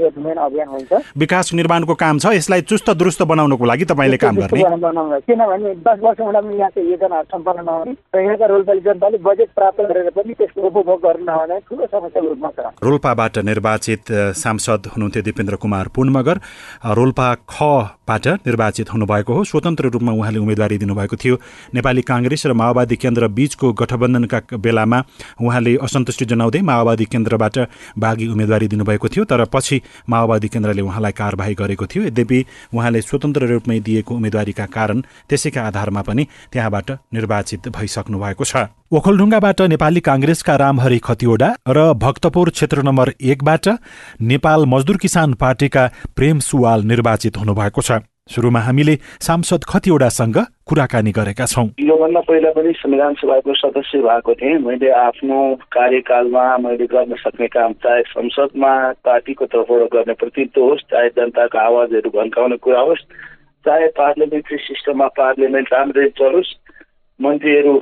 निम्ति 0.00 0.96
विकास 1.18 1.52
निर्माणको 1.54 1.94
काम 1.94 2.18
छ 2.18 2.26
यसलाई 2.34 2.62
चुस्त 2.62 2.90
दुरुस्त 2.90 3.22
बनाउनको 3.22 3.64
लागि 3.64 3.84
तपाईँले 3.84 4.16
काम 4.16 4.36
गर्ने। 4.36 5.20
किनभने 5.20 5.74
दस 5.86 5.98
वर्ष 6.02 6.20
हुँदा 6.20 6.40
पनि 6.40 6.58
यहाँको 6.58 6.80
योजनाहरू 6.80 7.26
सम्पन्न 7.30 7.64
नहुने 7.64 7.92
र 8.14 8.20
यहाँका 8.20 8.46
रोल्पाली 8.46 8.80
जनताले 8.80 9.18
बजेट 9.18 9.48
प्राप्त 9.56 9.80
गरेर 9.80 10.10
पनि 10.10 10.34
त्यसको 10.34 10.60
उपभोग 10.60 11.00
गर्न 11.00 11.24
नहुने 11.24 11.58
ठुलो 11.68 11.86
समस्याको 11.86 12.28
रूपमा 12.28 12.50
छ। 12.50 12.74
रोल्पाबाट 12.82 13.38
निर्वाचित 13.50 14.12
सांसद 14.36 14.86
हुनुहुन्थ्यो 14.94 15.22
दिपेन्द्र 15.22 15.56
कुमार 15.56 15.88
पुनमगर 15.94 16.40
रोल्पा 16.98 17.34
खबाट 17.50 18.26
निर्वाचित 18.46 18.92
हुनुभएको 18.92 19.34
हो। 19.34 19.44
स्वतन्त्र 19.44 19.88
रूपमा 19.90 20.12
उहाँले 20.12 20.38
उम्मेदवारी 20.38 20.78
दिनुभएको 20.78 21.16
थियो। 21.16 21.36
नेपाली 21.74 22.02
काङ्ग्रेस 22.02 22.46
र 22.46 22.52
माओवादी 22.52 22.96
केन्द्र 22.96 23.28
बीचको 23.28 23.72
गठबन्धनका 23.72 24.40
बेलामा 24.56 25.02
उहाँले 25.42 25.76
असन्तुष्टि 25.82 26.24
जनाउँदै 26.24 26.60
माओवादी 26.70 27.04
केन्द्रबाट 27.12 27.58
बाघी 27.98 28.26
उम्मेदवारी 28.28 28.68
दिनुभएको 28.68 29.08
थियो 29.08 29.24
तर 29.24 29.44
पछि 29.52 29.80
माओवादी 30.08 30.48
केन्द्रले 30.48 30.82
उहाँलाई 30.82 31.12
कारवाही 31.12 31.54
गरेको 31.54 31.86
थियो। 31.86 32.02
यद्यपि 32.04 32.44
उहाँले 32.74 33.00
स्वतन्त्र 33.02 33.46
रूपमै 33.52 33.78
दिएको 33.80 34.14
उम्मेदवारीका 34.14 34.66
कारण 34.66 35.00
त्यसैका 35.28 35.62
आधारमा 35.66 36.02
पनि 36.02 36.26
त्यहाँबाट 36.52 36.90
निर्वाचित 37.14 37.68
भइसक्नु 37.68 38.18
भएको 38.18 38.44
छ। 38.44 38.68
ओखलढुङ्गाबाट 38.90 39.60
नेपाली 39.70 40.00
काङ्ग्रेसका 40.00 40.54
रामहरि 40.56 40.98
खतिवडा 40.98 41.48
र 41.68 41.78
भक्तपुर 41.94 42.50
क्षेत्र 42.50 42.82
नम्बर 42.82 43.12
एकबाट 43.22 43.68
नेपाल 44.30 44.66
मजदुर 44.66 44.96
किसान 44.96 45.34
पार्टीका 45.42 45.86
प्रेम 46.16 46.38
सुवाल 46.42 46.82
निर्वाचित 46.84 47.36
हुनुभएको 47.36 47.82
छ। 47.82 48.09
सुरुमा 48.30 48.60
हामीले 48.60 48.94
सांसद 49.26 49.62
खतिवडासँग 49.68 50.36
कुराकानी 50.68 51.10
गरेका 51.10 51.46
छौँ। 51.50 51.66
योभन्दा 51.82 52.20
पहिला 52.28 52.50
पनि 52.54 52.72
संविधान 52.78 53.14
सभाको 53.18 53.54
सदस्य 53.58 53.98
भएको 54.06 54.34
थिएँ। 54.38 54.58
मैले 54.62 54.90
आफ्नो 54.90 55.38
कार्यकालमा 55.74 56.44
मैले 56.62 56.86
गर्न 56.86 57.14
सक्ने 57.18 57.46
काम 57.50 57.72
चाहे 57.82 58.02
संसदमा 58.14 58.72
पार्टीको 59.02 59.44
तर्फबाट 59.50 59.90
गर्ने 59.94 60.14
प्रतिनिधित्व 60.14 60.62
होस् 60.62 60.86
चाहे 60.90 61.08
जनताको 61.18 61.58
आवाजहरू 61.58 62.10
भन्काउने 62.14 62.56
कुरा 62.62 62.80
होस् 62.80 63.02
चाहे 63.66 63.86
पार्लियामेन्ट्री 63.98 64.56
सिस्टममा 64.70 65.06
पार्लियामेन्ट 65.18 65.72
राम्ररी 65.72 66.08
चलोस् 66.18 66.56
मन्त्रीहरू 67.20 67.74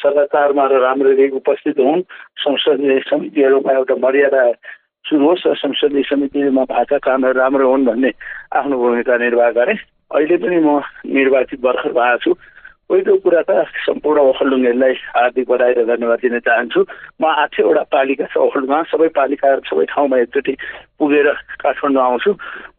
सदाचारमा 0.00 0.64
र 0.66 0.78
राम्ररी 0.82 1.28
उपस्थित 1.36 1.78
हुन् 1.78 2.06
संसदीय 2.42 2.98
समितिहरूमा 3.10 3.72
एउटा 3.72 3.94
मर्यादा 4.06 4.42
सुरु 5.04 5.26
होस् 5.26 5.46
र 5.46 5.54
संसदीय 5.56 6.02
समितिमा 6.06 6.64
भएका 6.70 6.98
कामहरू 6.98 7.38
राम्रो 7.40 7.70
हुन् 7.70 7.86
भन्ने 7.86 8.10
आफ्नो 8.52 8.76
भूमिका 8.78 9.16
निर्वाह 9.16 9.50
गरेँ। 9.58 9.78
अहिले 10.10 10.36
पनि 10.36 10.58
म 10.60 10.80
निर्वाचित 11.08 11.60
भर्खर 11.60 11.92
भएको 11.92 12.18
छु। 12.24 12.32
पहिलो 12.90 13.16
कुरा 13.22 13.42
त 13.46 13.50
सम्पूर्ण 13.86 14.18
ओखलडुङ्गेहरूलाई 14.20 14.94
हार्दिक 15.14 15.46
बधाई 15.46 15.72
र 15.78 15.86
धन्यवाद 15.86 16.18
दिन 16.20 16.38
चाहन्छु। 16.42 16.80
म 17.22 17.24
आठैवटा 17.24 17.82
पालिका 17.86 18.26
छ 18.26 18.36
ओखलडुङमा 18.36 18.82
सबै 18.90 19.08
पालिकाहरू 19.14 19.62
सबै 19.70 19.84
ठाउँमा 19.94 20.16
एकचोटि 20.26 20.54
पुगेर 20.98 21.28
काठमाडौँ 21.62 22.02
आउँछु। 22.02 22.30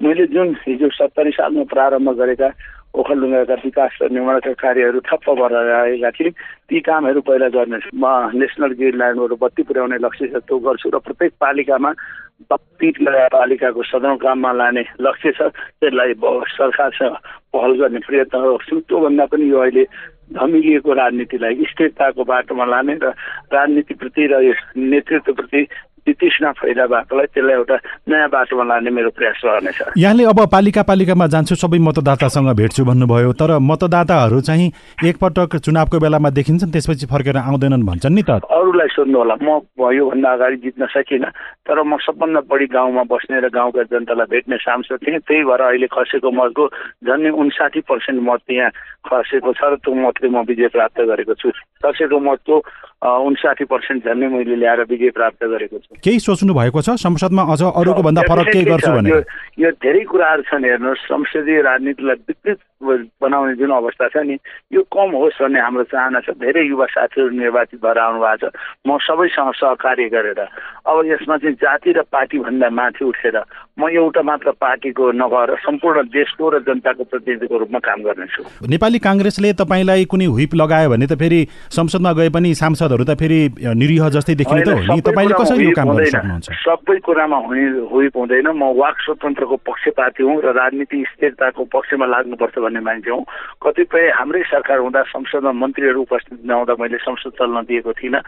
मैले 0.03 0.25
जुन 0.35 0.47
हिजो 0.67 0.87
सत्तरी 0.91 1.31
सालमा 1.31 1.63
प्रारम्भ 1.63 2.09
गरेका 2.19 2.49
ओखलडुङ्गाका 2.91 3.55
विकास 3.63 3.91
र 4.01 4.09
निर्माणका 4.11 4.51
कार्यहरू 4.63 4.99
ठप्प 5.07 5.29
भएर 5.39 6.11
थिए। 6.11 6.29
ती 6.67 6.79
कामहरू 6.83 7.21
पहिला 7.23 7.47
गर्ने 7.55 7.79
म 7.95 8.05
नेसनल 8.35 8.71
ग्रिड 8.79 8.95
लाइनबाट 8.99 9.33
बत्ती 9.39 9.63
पुर्याउने 9.63 9.97
लक्ष्य 10.03 10.27
छ 10.27 10.35
त्यो 10.43 10.57
गर्छु 10.59 10.89
र 10.91 10.97
प्रत्येक 10.99 11.31
पालिकामा 11.39 11.91
बत्ती 12.51 12.89
पालिकाको 13.31 13.81
सदरमुकाममा 13.91 14.51
लाने 14.59 14.83
लक्ष्य 14.99 15.31
छ। 15.31 15.41
त्यसलाई 15.79 16.13
सरकारसँग 16.19 17.15
पहल 17.55 17.71
गर्ने 17.79 17.99
प्रयत्न 18.07 18.39
गर्छु। 18.43 18.79
त्योभन्दा 18.91 19.25
पनि 19.31 19.45
यो 19.51 19.59
अहिले 19.59 19.83
धमिलिएको 20.31 20.91
राजनीतिलाई 20.91 21.63
स्थिरताको 21.71 22.23
बाटोमा 22.23 22.65
लाने 22.65 22.93
र 23.03 23.07
राजनीतिप्रति 23.51 24.23
र 24.31 24.35
नेतृत्वप्रति 24.79 25.61
वितृष्णा 26.07 26.51
फैला 26.59 26.85
भएकोलाई 26.87 27.25
त्यसलाई 27.33 27.55
एउटा 27.55 27.75
नयाँ 28.09 28.29
बाटोमा 28.29 28.63
लाने 28.63 28.89
मेरो 28.89 29.09
प्रयास 29.17 29.41
रहनेछ 29.45 29.81
यहाँले 29.97 30.23
अब 30.31 30.39
पालिका 30.51 30.83
पालिकामा 30.89 31.27
जान्छु 31.33 31.55
सबै 31.55 31.79
मतदातासँग 31.87 32.49
भेट्छु 32.57 32.85
भन्नुभयो 32.85 33.31
तर 33.41 33.57
मतदाताहरू 33.61 34.39
चाहिँ 34.41 34.71
एकपटक 35.05 35.55
चुनावको 35.65 35.99
बेलामा 35.99 36.29
देखिन्छन् 36.37 36.71
त्यसपछि 36.71 37.05
फर्केर 37.13 37.37
आउँदैनन् 37.37 37.85
भन्छन् 37.85 38.15
नि 38.15 38.23
त। 38.23 38.41
अरूलाई 38.49 38.87
सोध्नु 38.95 39.17
होला 39.17 39.35
म 39.41 39.61
योभन्दा 39.93 40.29
अगाडि 40.33 40.57
जित्न 40.65 40.85
सकिनँ 40.89 41.31
तर 41.67 41.81
म 41.83 41.97
सबभन्दा 42.01 42.41
बढी 42.49 42.65
गाउँमा 42.73 43.03
बस्ने 43.05 43.39
र 43.41 43.49
गाउँका 43.53 43.83
जनतालाई 43.93 44.29
भेट्ने 44.31 44.57
सांसद 44.57 44.99
थिएँ 45.05 45.19
त्यही 45.21 45.43
भएर 45.45 45.61
अहिले 45.61 45.87
खसेको 45.93 46.31
मतको 46.31 46.63
झन्डै 47.05 47.29
उन्साठी 47.41 47.79
पर्सेन्ट 47.89 48.19
मत 48.25 48.41
यहाँ 48.51 48.69
खसेको 49.05 49.53
छ 49.53 49.61
र 49.71 49.75
त्यो 49.83 49.93
मतले 49.93 50.29
म 50.29 50.41
विजय 50.49 50.67
प्राप्त 50.73 51.01
गरेको 51.01 51.33
छु। 51.41 51.49
खसेको 51.85 52.19
मतको 52.19 52.55
उन्साठी 53.01 53.65
पर्सेन्ट 53.65 54.05
झन्डै 54.05 54.27
मैले 54.29 54.55
ल्याएर 54.61 54.81
विजय 54.85 55.09
प्राप्त 55.09 55.41
गरेको 55.41 55.77
छु। 55.77 55.95
केही 56.05 56.19
सोच्नु 56.21 56.53
भएको 56.53 56.81
छ? 56.85 56.89
संसदमा 57.01 57.43
अझ 57.49 57.61
अरूको 57.73 58.01
भन्दा 58.05 58.21
फरक 58.29 58.47
केही 58.53 58.65
गर्छु 58.69 58.91
भने? 58.93 59.09
यो 59.57 59.69
धेरै 59.81 60.03
कुराहरू 60.05 60.41
छन् 60.45 60.65
हेर्नुहोस्। 60.65 61.09
संसदीय 61.09 61.61
राजनीतिलाई 61.65 62.17
विकृत 62.29 62.59
बनाउने 63.21 63.53
जुन 63.57 63.71
अवस्था 63.73 64.07
छ 64.13 64.17
नि 64.21 64.37
यो 64.73 64.81
कम 64.93 65.09
होस् 65.17 65.41
भन्ने 65.41 65.59
हाम्रो 65.65 65.83
चाहना 65.89 66.19
छ। 66.21 66.29
धेरै 66.37 66.61
युवा 66.61 66.85
साथीहरू 66.93 67.33
निर्वाचित 67.41 67.81
भएर 67.81 67.97
आउनु 67.97 68.21
भएको 68.21 68.49
छ। 68.49 68.53
म 68.85 68.97
सबैसँग 69.01 69.53
सहकार्य 69.57 70.09
गरेर 70.13 70.41
अब 70.85 70.97
यसमा 71.09 71.37
चाहिँ 71.41 71.57
जाति 71.57 71.91
र 71.97 72.01
पार्टीभन्दा 72.05 72.69
माथि 72.69 73.05
उठेर 73.05 73.37
म 73.81 73.89
एउटा 73.89 74.21
मात्र 74.21 74.51
पार्टीको 74.61 75.11
नभएर 75.17 75.55
सम्पूर्ण 75.65 76.01
देशको 76.13 76.49
र 76.53 76.59
जनताको 76.69 77.03
प्रतिनिधिको 77.09 77.57
रूपमा 77.57 77.79
काम 77.81 77.99
गर्नेछु। 78.05 78.41
नेपाली 78.69 78.99
काङ्ग्रेसले 79.01 79.53
तपाईँलाई 79.57 80.05
कुनै 80.05 80.25
हुइप 80.29 80.53
लगायो 80.61 80.89
भने 80.93 81.05
त 81.09 81.17
फेरि 81.17 81.41
संसदमा 81.73 82.11
गए 82.13 82.29
पनि 82.29 82.53
सांसदहरू 82.61 83.03
त 83.09 83.17
फेरि 83.17 83.39
निरीह 83.73 84.09
जस्तै 84.13 84.35
देखिने 84.37 84.61
त 84.61 84.69
हो। 84.69 84.93
नि 84.93 85.01
तपाईँले 85.01 85.33
कसरी 85.41 85.65
यो 85.65 85.73
काम 85.73 85.89
गर्न 85.97 86.05
सक्नुहुन्छ 86.13 86.47
सबै 86.61 86.97
कुरामा 87.01 87.37
हुने 87.49 87.65
हुइप 87.89 88.13
हुँदैन। 88.21 88.47
म 88.53 88.69
वाक 88.77 88.95
स्वतन्त्रको 89.01 89.55
पक्षपाती 89.65 90.23
हुँ 90.23 90.37
र 90.45 90.53
राजनीति 90.53 90.99
स्थिरताको 91.09 91.61
पक्षमा 91.73 92.05
लाग्नुपर्छ 92.05 92.55
भन्ने 92.61 92.81
मान्छे 92.85 93.09
हौ। 93.09 93.19
कतिपय 93.65 94.13
हाम्रै 94.19 94.41
सरकार 94.53 94.77
हुँदा 94.85 95.01
संसदमा 95.09 95.51
मन्त्रीहरू 95.57 96.01
उपस्थित 96.05 96.39
नहुँदा 96.45 96.73
मैले 96.77 96.97
संसद 97.01 97.33
चल्न 97.39 97.65
दिएको 97.65 97.91
थिइनँ। 97.97 98.21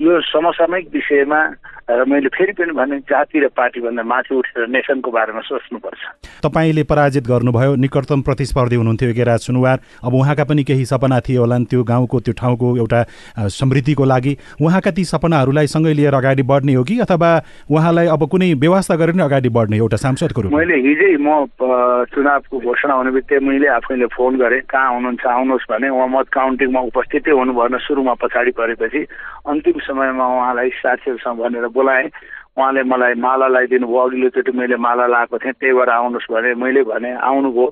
यो 0.00 0.20
समसामयिक 0.20 0.88
विषयमा 0.92 1.40
र 1.88 2.04
मैले 2.04 2.28
फेरि 2.28 2.52
पनि 2.52 2.72
भने 2.74 2.98
जाति 3.06 3.38
र 3.40 3.48
पार्टीभन्दा 3.56 4.02
माथि 4.02 4.34
उठेर 4.34 4.66
नेसनको 4.68 5.10
बारेमा 5.10 5.40
सोच्नुपर्छ। 5.40 6.02
तपाईँले 6.42 6.82
पराजित 6.82 7.24
गर्नुभयो 7.24 7.74
निकटतम 7.78 8.20
प्रतिस्पर्धी 8.26 8.76
हुनुहुन्थ्यो 8.76 9.12
गेराज 9.14 9.40
सुनवार। 9.46 9.78
अब 10.04 10.14
उहाँका 10.14 10.44
पनि 10.44 10.64
केही 10.66 10.84
सपना 10.84 11.20
थिए 11.22 11.38
होला 11.38 11.58
त्यो 11.70 11.82
गाउँको 11.86 12.20
त्यो 12.20 12.34
ठाउँको 12.34 12.76
एउटा 12.76 13.00
समृद्धिको 13.48 14.04
लागि। 14.04 14.36
उहाँका 14.60 14.90
ती 14.90 15.04
सपनाहरूलाई 15.06 15.66
सँगै 15.66 15.92
लिएर 15.94 16.14
अगाडि 16.14 16.42
बढ्ने 16.42 16.74
हो 16.74 16.82
कि 16.84 16.98
अथवा 17.06 17.30
उहाँलाई 17.70 18.06
अब 18.12 18.22
कुनै 18.28 18.52
व्यवस्था 18.58 18.94
गरेर 19.00 19.14
नै 19.14 19.24
अगाडि 19.24 19.48
बढ्ने 19.48 19.76
एउटा 19.78 19.96
सांसदको 19.96 20.42
रूपमा? 20.42 20.58
मैले 20.58 20.76
हिजै 20.82 21.16
म 21.22 21.46
चुनावको 22.10 22.56
घोषणा 22.60 22.94
हुने 22.94 23.10
बित्तिकै 23.14 23.46
मैले 23.46 23.68
आफैले 23.78 24.06
फोन 24.10 24.36
गरेँ 24.42 24.60
कहाँ 24.66 24.90
हुनुहुन्छ 24.90 25.24
आउनुहोस् 25.24 25.70
भने 25.70 25.88
उहाँ 25.88 26.08
मत 26.10 26.26
काउन्टिङमा 26.34 26.80
उपस्थितै 26.90 27.30
हुनु 27.30 27.52
भएन 27.54 27.78
सुरुमा 27.86 28.14
पछाडि 28.20 28.50
परेपछि 28.58 29.00
अन्तिम 29.46 29.78
समयमा 29.86 30.26
उहाँलाई 30.26 30.70
साथीहरूसँग 30.82 31.38
भनेर 31.38 31.66
बोलाएँ। 31.70 32.10
उहाँले 32.56 32.82
मलाई 32.82 33.14
माला 33.14 33.46
लगाइदिनु 33.46 33.86
भयो 33.86 34.00
अघिल्लोचोटि 34.06 34.52
मैले 34.58 34.76
माला 34.76 35.06
लगाएको 35.06 35.38
थिएँ। 35.38 35.52
त्यही 35.60 35.74
भएर 35.76 35.90
आउनुहोस् 35.90 36.32
भने 36.32 36.54
मैले 36.54 36.82
भने 36.82 37.10
आउनुभयो। 37.14 37.66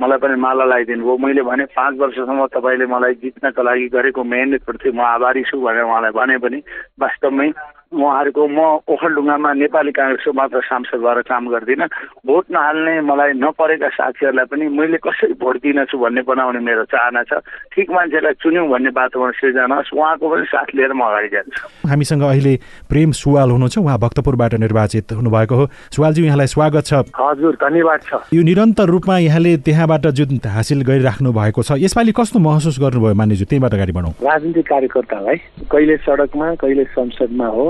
मलाई 0.00 0.18
पनि 0.18 0.36
माला 0.40 0.64
लगाइदिनु 0.64 1.04
भयो। 1.04 1.16
मैले 1.20 1.42
भने 1.44 1.64
पाँच 1.76 1.94
वर्षसम्म 2.00 2.46
तपाईँले 2.56 2.86
मलाई 2.88 3.14
जित्नका 3.20 3.62
लागि 3.62 3.88
गरेको 3.92 4.24
मेहनतप्रति 4.24 4.90
म 4.96 5.00
आभारी 5.00 5.42
छु 5.44 5.60
भनेर 5.60 5.84
उहाँलाई 5.84 6.12
भने 6.16 6.38
पनि 6.40 6.58
वास्तवमै 7.00 7.48
उहाँहरूको 7.90 8.42
म 8.46 8.58
ओखलढुङ्गामा 8.86 9.50
नेपाली 9.66 9.92
काङ्ग्रेसको 9.92 10.32
मात्र 10.32 10.60
सांसद 10.62 11.02
भएर 11.02 11.20
काम 11.26 11.44
गर्दिनँ। 11.50 11.86
भोट 12.22 12.44
नहाल्ने 12.54 12.94
मलाई 13.02 13.32
नपरेका 13.34 13.88
साथीहरूलाई 13.98 14.46
पनि 14.46 14.64
मैले 14.70 14.98
कसरी 15.02 15.34
भोट 15.34 15.56
दिनेछु 15.58 15.98
भन्ने 15.98 16.22
बनाउने 16.22 16.60
मेरो 16.62 16.84
चाहना 16.86 17.22
छ। 17.26 17.42
ठिक 17.74 17.90
मान्छेलाई 17.90 18.34
चुन्यौँ 18.38 18.68
भन्ने 18.70 18.90
वातावरण 18.94 19.32
सिर्जना 19.42 19.74
होस् 19.74 19.90
उहाँको 19.90 20.26
पनि 20.30 20.44
साथ 20.54 20.68
लिएर 20.70 20.92
म 20.94 21.02
अगाडि 21.02 21.28
जान्छु। 21.34 21.90
हामीसँग 21.90 22.22
अहिले 22.30 22.54
प्रेम 22.86 23.10
सुवाल 23.10 23.50
हुनुहुन्छ। 23.50 23.78
उहाँ 23.82 23.98
भक्तपुरबाट 23.98 24.54
निर्वाचित 24.62 25.10
हुनुभएको 25.10 25.54
हो। 25.58 25.66
सुवालजी 25.90 26.22
यहाँलाई 26.30 26.46
स्वागत 26.46 26.84
छ। 26.86 26.94
हजुर 27.10 27.54
धन्यवाद 27.58 28.00
छ। 28.06 28.22
यो 28.30 28.42
निरन्तर 28.46 28.86
रूपमा 28.86 29.18
यहाँले 29.18 29.56
त्यहाँबाट 29.90 30.14
जुन 30.14 30.38
हासिल 30.46 30.82
गरिराख्नु 30.82 31.32
भएको 31.32 31.62
छ 31.62 31.74
यसपालि 31.82 32.12
कस्तो 32.14 32.38
महसुस 32.38 32.78
गर्नुभयो 32.78 33.14
मानिजु 33.14 33.44
त्यहीबाट 33.50 33.74
अगाडि 33.74 33.92
बढौँ। 33.92 34.12
राजनीतिक 34.22 34.66
कार्यकर्तालाई 34.68 35.36
कहिले 35.66 35.96
सडकमा 36.06 36.54
कहिले 36.62 36.84
संसदमा 36.94 37.46
हो 37.50 37.66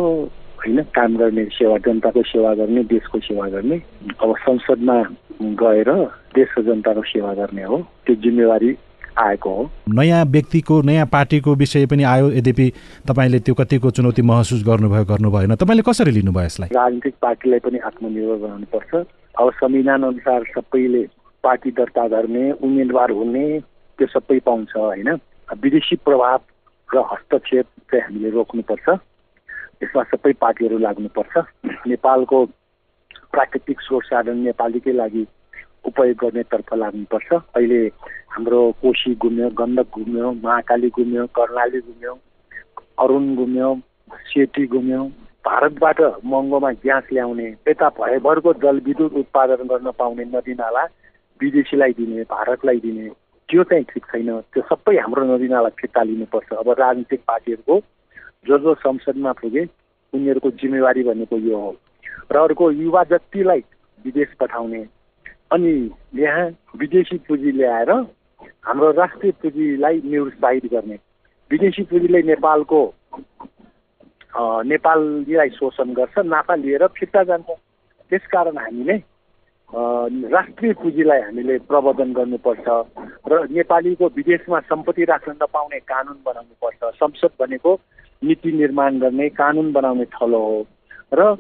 होइन 0.61 0.78
काम 0.92 1.16
गर्ने 1.16 1.44
सेवा 1.56 1.76
जनताको 1.80 2.22
सेवा 2.22 2.52
गर्ने 2.61 2.83
देशको 2.92 3.18
सेवा 3.24 3.48
गर्ने 3.48 3.76
अब 4.20 4.35
संसदमा 4.44 4.96
गएर 5.40 5.90
देश 6.37 6.48
र 6.59 6.62
जनताको 6.62 7.02
सेवा 7.09 7.33
गर्ने 7.40 7.62
हो 7.64 7.76
त्यो 8.06 8.14
जिम्मेवारी 8.20 8.76
आएको 9.18 9.50
हो। 9.50 9.62
नयाँ 9.88 10.24
व्यक्तिको 10.26 10.80
नयाँ 10.83 11.06
पार्टीको 11.06 11.54
विषय 11.54 11.87
पनि 11.87 12.02
आयो 12.04 12.30
यद्यपि 12.33 12.66
तपाईँले 13.09 13.38
त्यो 13.40 13.54
कतिको 13.54 13.90
चुनौती 13.96 14.22
महसुस 14.22 14.61
गर्नुभयो 14.66 15.04
गर्नु 15.04 15.30
भएन 15.30 15.54
तपाईँले 15.56 15.83
कसरी 15.88 16.12
लिनुभयो 16.12 16.44
यसलाई? 16.44 16.68
राजनीतिक 16.68 17.14
पार्टीलाई 17.22 17.59
पनि 17.64 17.78
आत्मनिर्भर 17.80 18.37
बनाउनुपर्छ। 18.44 18.92
अब 19.40 19.50
संविधान 19.56 20.02
अनुसार 20.02 20.44
सबैले 20.54 21.02
पार्टी 21.42 21.70
दर्ता 21.70 22.07
गर्ने 22.09 22.53
उम्मेदवार 22.53 23.11
हुने 23.11 23.61
त्यो 23.98 24.07
सबै 24.07 24.38
पाउँछ 24.38 24.76
होइन? 24.76 25.11
विदेशी 25.62 25.96
प्रभाव 25.96 26.40
र 26.88 27.05
हस्तक्षेप 27.12 27.66
चाहिँ 27.90 28.05
हामीले 28.05 28.31
रोक्नुपर्छ। 28.31 28.88
यसमा 29.83 30.03
सबै 30.03 30.33
पार्टीहरू 30.33 30.79
लाग्नुपर्छ। 30.79 31.44
नेपालको 31.87 32.44
प्राकृतिक 33.33 33.81
स्रोत 33.81 34.03
साधन 34.03 34.37
नेपालीकै 34.38 34.92
लागि 34.92 35.26
उपयोग 35.85 36.16
गर्नेतर्फ 36.16 36.74
लाग्नुपर्छ। 36.74 37.33
अहिले 37.57 37.81
हाम्रो 38.31 38.61
कोशी 38.83 39.14
गुम्यो 39.14 39.48
गण्डक 39.50 39.87
गुम्यो 39.94 40.33
महाकाली 40.44 40.88
गुम्यो 40.88 41.26
कर्णाली 41.26 41.81
गुम्यो 41.81 42.18
अरुण 42.98 43.35
गुम्यो 43.35 43.74
सेती 44.29 44.66
गुम्यो 44.66 45.03
भारतबाट 45.44 46.00
महँगोमा 46.24 46.70
ग्यास 46.85 47.05
ल्याउने 47.12 47.48
यता 47.68 47.88
भयभरको 47.88 48.53
जलविद्युत 48.53 49.12
उत्पादन 49.12 49.66
गर्न 49.66 49.90
पाउने 49.98 50.24
नदीनाला 50.24 50.85
विदेशीलाई 51.40 51.92
दिने 51.98 52.22
भारतलाई 52.31 52.79
दिने 52.81 53.09
त्यो 53.48 53.62
चाहिँ 53.64 53.85
ठिक 53.85 54.05
छैन। 54.07 54.31
त्यो 54.53 54.62
सबै 54.62 54.96
हाम्रो 54.98 55.24
नदीनाला 55.26 55.68
फिर्ता 55.79 56.03
लिनुपर्छ। 56.03 56.53
अब 56.53 56.68
राजनीतिक 56.79 57.20
पार्टीहरूको 57.26 57.81
जो 58.46 58.59
जो 58.59 58.74
संसदमा 58.74 59.33
पुगे 59.40 59.64
उनीहरूको 60.12 60.50
जिम्मेवारी 60.61 61.03
भनेको 61.05 61.37
यो 61.38 61.59
हो। 61.59 61.70
र 62.33 62.37
अर्को 62.38 62.70
युवा 62.70 63.03
जतिलाई 63.11 63.62
विदेश 64.05 64.29
पठाउने 64.40 64.83
अनि 65.53 65.72
यहाँ 66.14 66.46
विदेशी 66.79 67.18
पुँजी 67.26 67.50
ल्याएर 67.53 67.90
हाम्रो 68.64 68.90
राष्ट्रिय 68.92 69.33
पुँजीलाई 69.42 70.00
निरुत्साहित 70.05 70.64
गर्ने। 70.72 70.98
विदेशी 71.50 71.83
पुँजीले 71.90 72.22
नेपालको 72.22 72.81
नेपालीलाई 74.70 75.50
शोषण 75.50 75.92
गर्छ 75.92 76.18
नाफा 76.24 76.55
लिएर 76.55 76.87
फिर्ता 76.87 77.22
जान्छ। 77.24 77.50
त्यसकारण 78.11 78.57
हामीले 78.59 78.96
राष्ट्रिय 79.74 80.72
पुँजीलाई 80.72 81.20
हामीले 81.20 81.59
प्रवर्धन 81.70 82.12
गर्नुपर्छ 82.12 82.66
र 83.30 83.46
नेपालीको 83.50 84.06
विदेशमा 84.16 84.59
सम्पत्ति 84.66 85.04
राख्न 85.04 85.33
नपाउने 85.42 85.78
कानुन 85.87 86.18
बनाउनुपर्छ। 86.26 86.94
संसद 86.94 87.30
भनेको 87.40 87.78
नीति 88.24 88.52
निर्माण 88.52 88.98
गर्ने 88.98 89.28
कानुन 89.30 89.72
बनाउने 89.72 90.04
थलो 90.04 90.38
हो। 90.38 90.66
र 91.14 91.37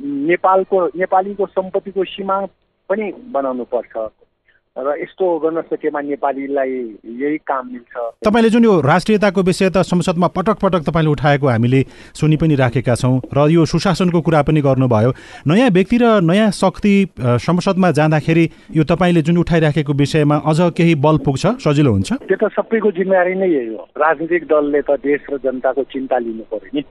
नेपालको 0.00 0.86
नेपालीको 0.96 1.46
सम्पत्तिको 1.46 2.04
सीमा 2.04 2.40
पनि 2.88 3.12
बनाउनु 3.32 3.64
पर्छ 3.64 3.92
र 4.74 4.94
यस्तो 4.98 5.26
गर्न 5.38 5.60
सकेमा 5.70 6.00
नेपालीलाई 6.02 6.70
यही 7.14 7.36
काम 7.46 7.66
मिल्छ। 7.72 7.94
तपाईँले 8.26 8.50
जुन 8.50 8.64
यो 8.64 8.72
राष्ट्रियताको 8.82 9.42
विषय 9.46 9.70
त 9.70 9.86
संसदमा 9.86 10.26
पटक 10.34 10.58
पटक 10.58 10.82
तपाईँले 10.82 11.10
उठाएको 11.10 11.46
हामीले 11.46 11.82
सुनि 12.18 12.36
पनि 12.42 12.54
राखेका 12.58 12.94
छौँ 12.98 13.20
र 13.30 13.46
यो 13.54 13.64
सुशासनको 13.70 14.20
कुरा 14.20 14.42
पनि 14.42 14.60
गर्नुभयो। 14.66 15.10
नयाँ 15.46 15.70
व्यक्ति 15.70 15.96
र 16.02 16.18
नयाँ 16.26 16.50
शक्ति 16.50 16.94
संसदमा 17.16 17.90
जाँदाखेरि 17.94 18.44
यो 18.74 18.82
तपाईँले 18.82 19.22
जुन 19.22 19.38
उठाइराखेको 19.46 19.92
विषयमा 19.94 20.36
अझ 20.42 20.58
केही 20.74 20.94
बल 20.98 21.22
पुग्छ? 21.22 21.46
सजिलो 21.62 21.92
हुन्छ? 21.94 22.12
त्यो 22.26 22.36
त 22.42 22.50
सबैको 22.58 22.90
जिम्मेवारी 22.98 23.34
नै 23.38 23.46
यही 23.46 23.78
हो। 23.78 23.86
राजनीतिक 23.94 24.42
दलले 24.50 24.82
त 24.82 24.98
देश 24.98 25.22
र 25.30 25.38
जनताको 25.38 25.82
चिन्ता 25.86 26.18
लिनु 26.18 26.50
पर्यो 26.50 26.70
नि। 26.74 26.82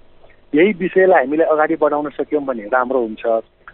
यही 0.56 0.72
विषयलाई 0.80 1.20
हामीले 1.20 1.44
अगाडि 1.52 1.76
बढाउन 1.84 2.10
सक्यौँ 2.16 2.44
भने 2.48 2.64
राम्रो 2.72 3.00
हुन्छ। 3.04 3.24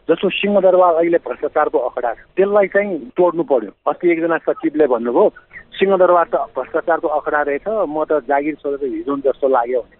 जस्तो 0.09 0.29
सिंहदरबार 0.29 0.93
अहिले 0.95 1.17
भ्रष्टाचारको 1.21 1.77
अखडा 1.77 2.13
छ 2.13 2.19
त्यसलाई 2.35 2.67
चाहिँ 2.73 2.97
तोड्नु 3.17 3.43
पर्यो। 3.45 3.71
अस्ति 3.89 4.11
एकजना 4.11 4.37
सचिवले 4.41 4.85
भन्नुभयो 4.89 5.29
सिंहदरबार 5.77 6.27
त 6.33 6.35
भ्रष्टाचारको 6.57 7.07
अखडा 7.07 7.41
रहेछ 7.41 7.67
म 7.67 8.03
त 8.09 8.25
जागिर 8.25 8.55
छोडेर 8.61 8.89
हिजोन 8.89 9.19
जस्तो 9.25 9.47
लाग्यो 9.47 9.81
भने। 9.81 9.97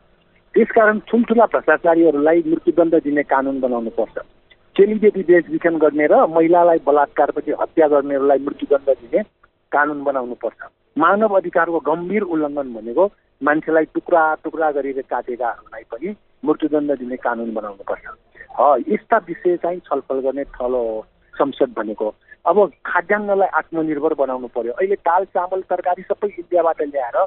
त्यसकारण 0.55 0.97
ठुल्ठुला 1.07 1.45
भ्रष्टाचारीहरूलाई 1.53 2.43
मृत्युदण्ड 2.47 2.95
दिने 3.05 3.23
कानुन 3.29 3.59
बनाउनु 3.61 3.91
पर्छ। 3.97 4.17
चेलीबेटी 4.75 5.21
बेचबिखन 5.29 5.75
गर्ने 5.77 6.05
र 6.09 6.25
महिलालाई 6.25 6.79
बलात्कारपछि 6.85 7.51
हत्या 7.61 7.87
गर्नेहरूलाई 7.93 8.39
मृत्युदण्ड 8.47 8.89
दिने 8.89 9.21
कानुन 9.71 10.03
बनाउनु 10.03 10.35
पर्छ। 10.41 10.59
मानव 10.97 11.35
अधिकारको 11.37 11.79
गम्भीर 11.85 12.23
उल्लङ्घन 12.33 12.73
भनेको 12.73 13.05
मान्छेलाई 13.41 13.85
टुक्रा 13.93 14.23
टुक्रा 14.43 14.71
गरेर 14.71 15.01
काटेकाहरूलाई 15.09 15.83
पनि 15.91 16.15
मृत्युदण्ड 16.45 16.91
दिने 16.99 17.17
कानुन 17.17 17.53
बनाउनु 17.53 17.83
पर्छ। 17.89 18.05
यस्ता 18.89 19.17
विषय 19.27 19.57
चाहिँ 19.57 19.79
छलफल 19.87 20.19
गर्ने 20.21 20.43
थलो 20.55 20.81
हो 20.83 21.05
संसद 21.35 21.73
भनेको। 21.77 22.07
अब 22.45 22.57
खाद्यान्नलाई 22.85 23.47
आत्मनिर्भर 23.59 24.13
बनाउनु 24.13 24.47
पर्यो। 24.55 24.73
अहिले 24.73 24.95
दाल 25.07 25.25
चामल 25.35 25.61
तरकारी 25.69 26.03
सबै 26.03 26.27
इन्डियाबाट 26.29 26.81
ल्याएर 26.81 27.17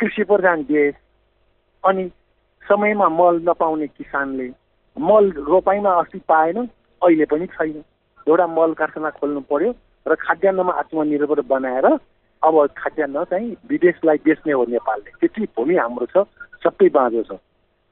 कृषि 0.00 0.24
प्रधान 0.24 0.62
देश 0.64 0.94
अनि 1.84 2.10
समयमा 2.62 3.08
मल 3.10 3.40
नपाउने 3.48 3.86
किसानले 3.88 4.48
मल 4.96 5.30
रोपाइमा 5.48 5.90
अस्ति 6.00 6.18
पाएन 6.28 6.58
अहिले 7.02 7.24
पनि 7.26 7.46
छैन। 7.48 7.82
एउटा 8.26 8.46
मल 8.46 8.72
कारखाना 8.74 9.10
खोल्नु 9.18 9.40
पर्यो 9.50 9.70
र 10.06 10.14
खाद्यान्नमा 10.16 10.72
आत्मनिर्भर 10.80 11.40
बनाएर 11.46 11.86
अब 12.42 12.66
खाद्यान्न 12.76 13.24
चाहिँ 13.24 13.56
विदेशलाई 13.68 14.16
बेच्ने 14.24 14.52
हो 14.52 14.64
नेपालले। 14.68 15.10
त्यति 15.20 15.44
भूमि 15.56 15.76
हाम्रो 15.76 16.06
छ 16.06 16.24
सबै 16.64 16.88
बाँझो 16.88 17.22
छ। 17.22 17.32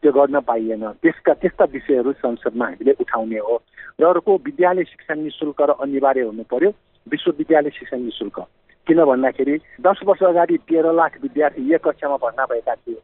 त्यो 0.02 0.12
गर्न 0.12 0.40
पाइएन। 0.40 0.84
त्यसका 1.02 1.32
त्यस्ता 1.34 1.64
विषयहरू 1.64 2.12
संसदमा 2.12 2.64
हामीले 2.64 2.92
उठाउने 3.00 3.38
हो। 3.38 3.56
र 4.00 4.04
अर्को 4.04 4.36
विद्यालय 4.46 4.84
शिक्षा 4.84 5.14
नि 5.14 5.30
शुल्क 5.30 5.60
र 5.62 5.70
अनिवार्य 5.82 6.22
हुनु 6.22 6.42
पर्यो 6.48 6.70
विश्वविद्यालय 7.06 7.70
शिक्षा 7.70 7.96
नि 7.96 8.10
शुल्क। 8.14 8.38
किन 8.86 9.04
भन्दाखेरि 9.04 9.54
दस 9.80 10.00
वर्ष 10.06 10.22
अगाडि 10.22 10.56
तेह्र 10.68 10.92
लाख 10.92 11.18
विद्यार्थी 11.22 11.74
एक 11.74 11.82
कक्षामा 11.84 12.16
भर्ना 12.16 12.44
भएका 12.46 12.74
थिए। 12.74 13.00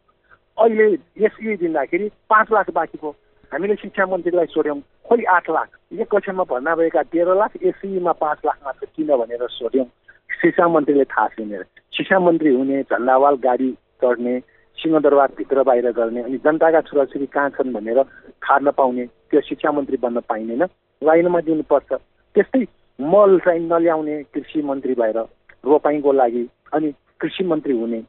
अहिले 0.59 0.87
यसै 1.19 1.57
दिँदाखेरि 1.57 2.09
पाँच 2.31 2.53
लाख 2.53 2.71
बाँकी 2.71 2.99
भयो। 3.03 3.11
हामीले 3.53 3.75
शिक्षा 3.75 4.07
मन्त्रीलाई 4.07 4.47
सोध्यौँ 4.47 4.81
खोइ 5.09 5.25
आठ 5.29 5.51
लाख? 5.51 5.69
एक 5.93 6.09
कक्षामा 6.09 6.45
भर्ना 6.45 6.75
भएका 6.75 7.03
तेह्र 7.03 7.35
लाख 7.35 7.53
एसईमा 7.63 8.13
पाँच 8.13 8.39
लाख 8.47 8.59
मात्र 8.65 8.87
किन 8.97 9.17
भनेर 9.17 9.47
सोध्यौँ। 9.51 9.87
शिक्षा 10.40 10.68
मन्त्रीले 10.68 11.05
थाहा 11.05 11.29
छैन 11.29 11.62
शिक्षा 11.97 12.18
मन्त्री 12.18 12.55
हुने 12.55 12.83
झन्डावाल 12.83 13.35
गाडी 13.44 13.70
चढ्ने 14.03 14.38
सिंहदरबारभित्र 14.79 15.62
बाहिर 15.62 15.90
गर्ने 15.92 16.23
अनि 16.23 16.38
जनताका 16.44 16.81
छोराछोरी 16.81 17.27
कहाँ 17.27 17.51
छन् 17.51 17.73
भनेर 17.73 18.03
थाहा 18.03 18.59
नपाउने 18.62 19.07
त्यो 19.31 19.40
शिक्षा 19.40 19.73
मन्त्री 19.73 19.97
बन्न 19.97 20.20
पाइँदैन। 20.29 20.62
लाइनमा 21.03 21.40
दिनुपर्छ। 21.40 21.92
त्यस्तै 22.35 22.64
मल 22.99 23.38
चाहिँ 23.44 23.61
नल्याउने 23.61 24.23
कृषि 24.35 24.62
मन्त्री 24.62 24.94
भएर 24.94 25.18
रोपाइँको 25.64 26.12
लागि 26.12 26.49
अनि 26.73 26.92
कृषि 27.20 27.44
मन्त्री 27.44 27.79
हुने 27.79 28.03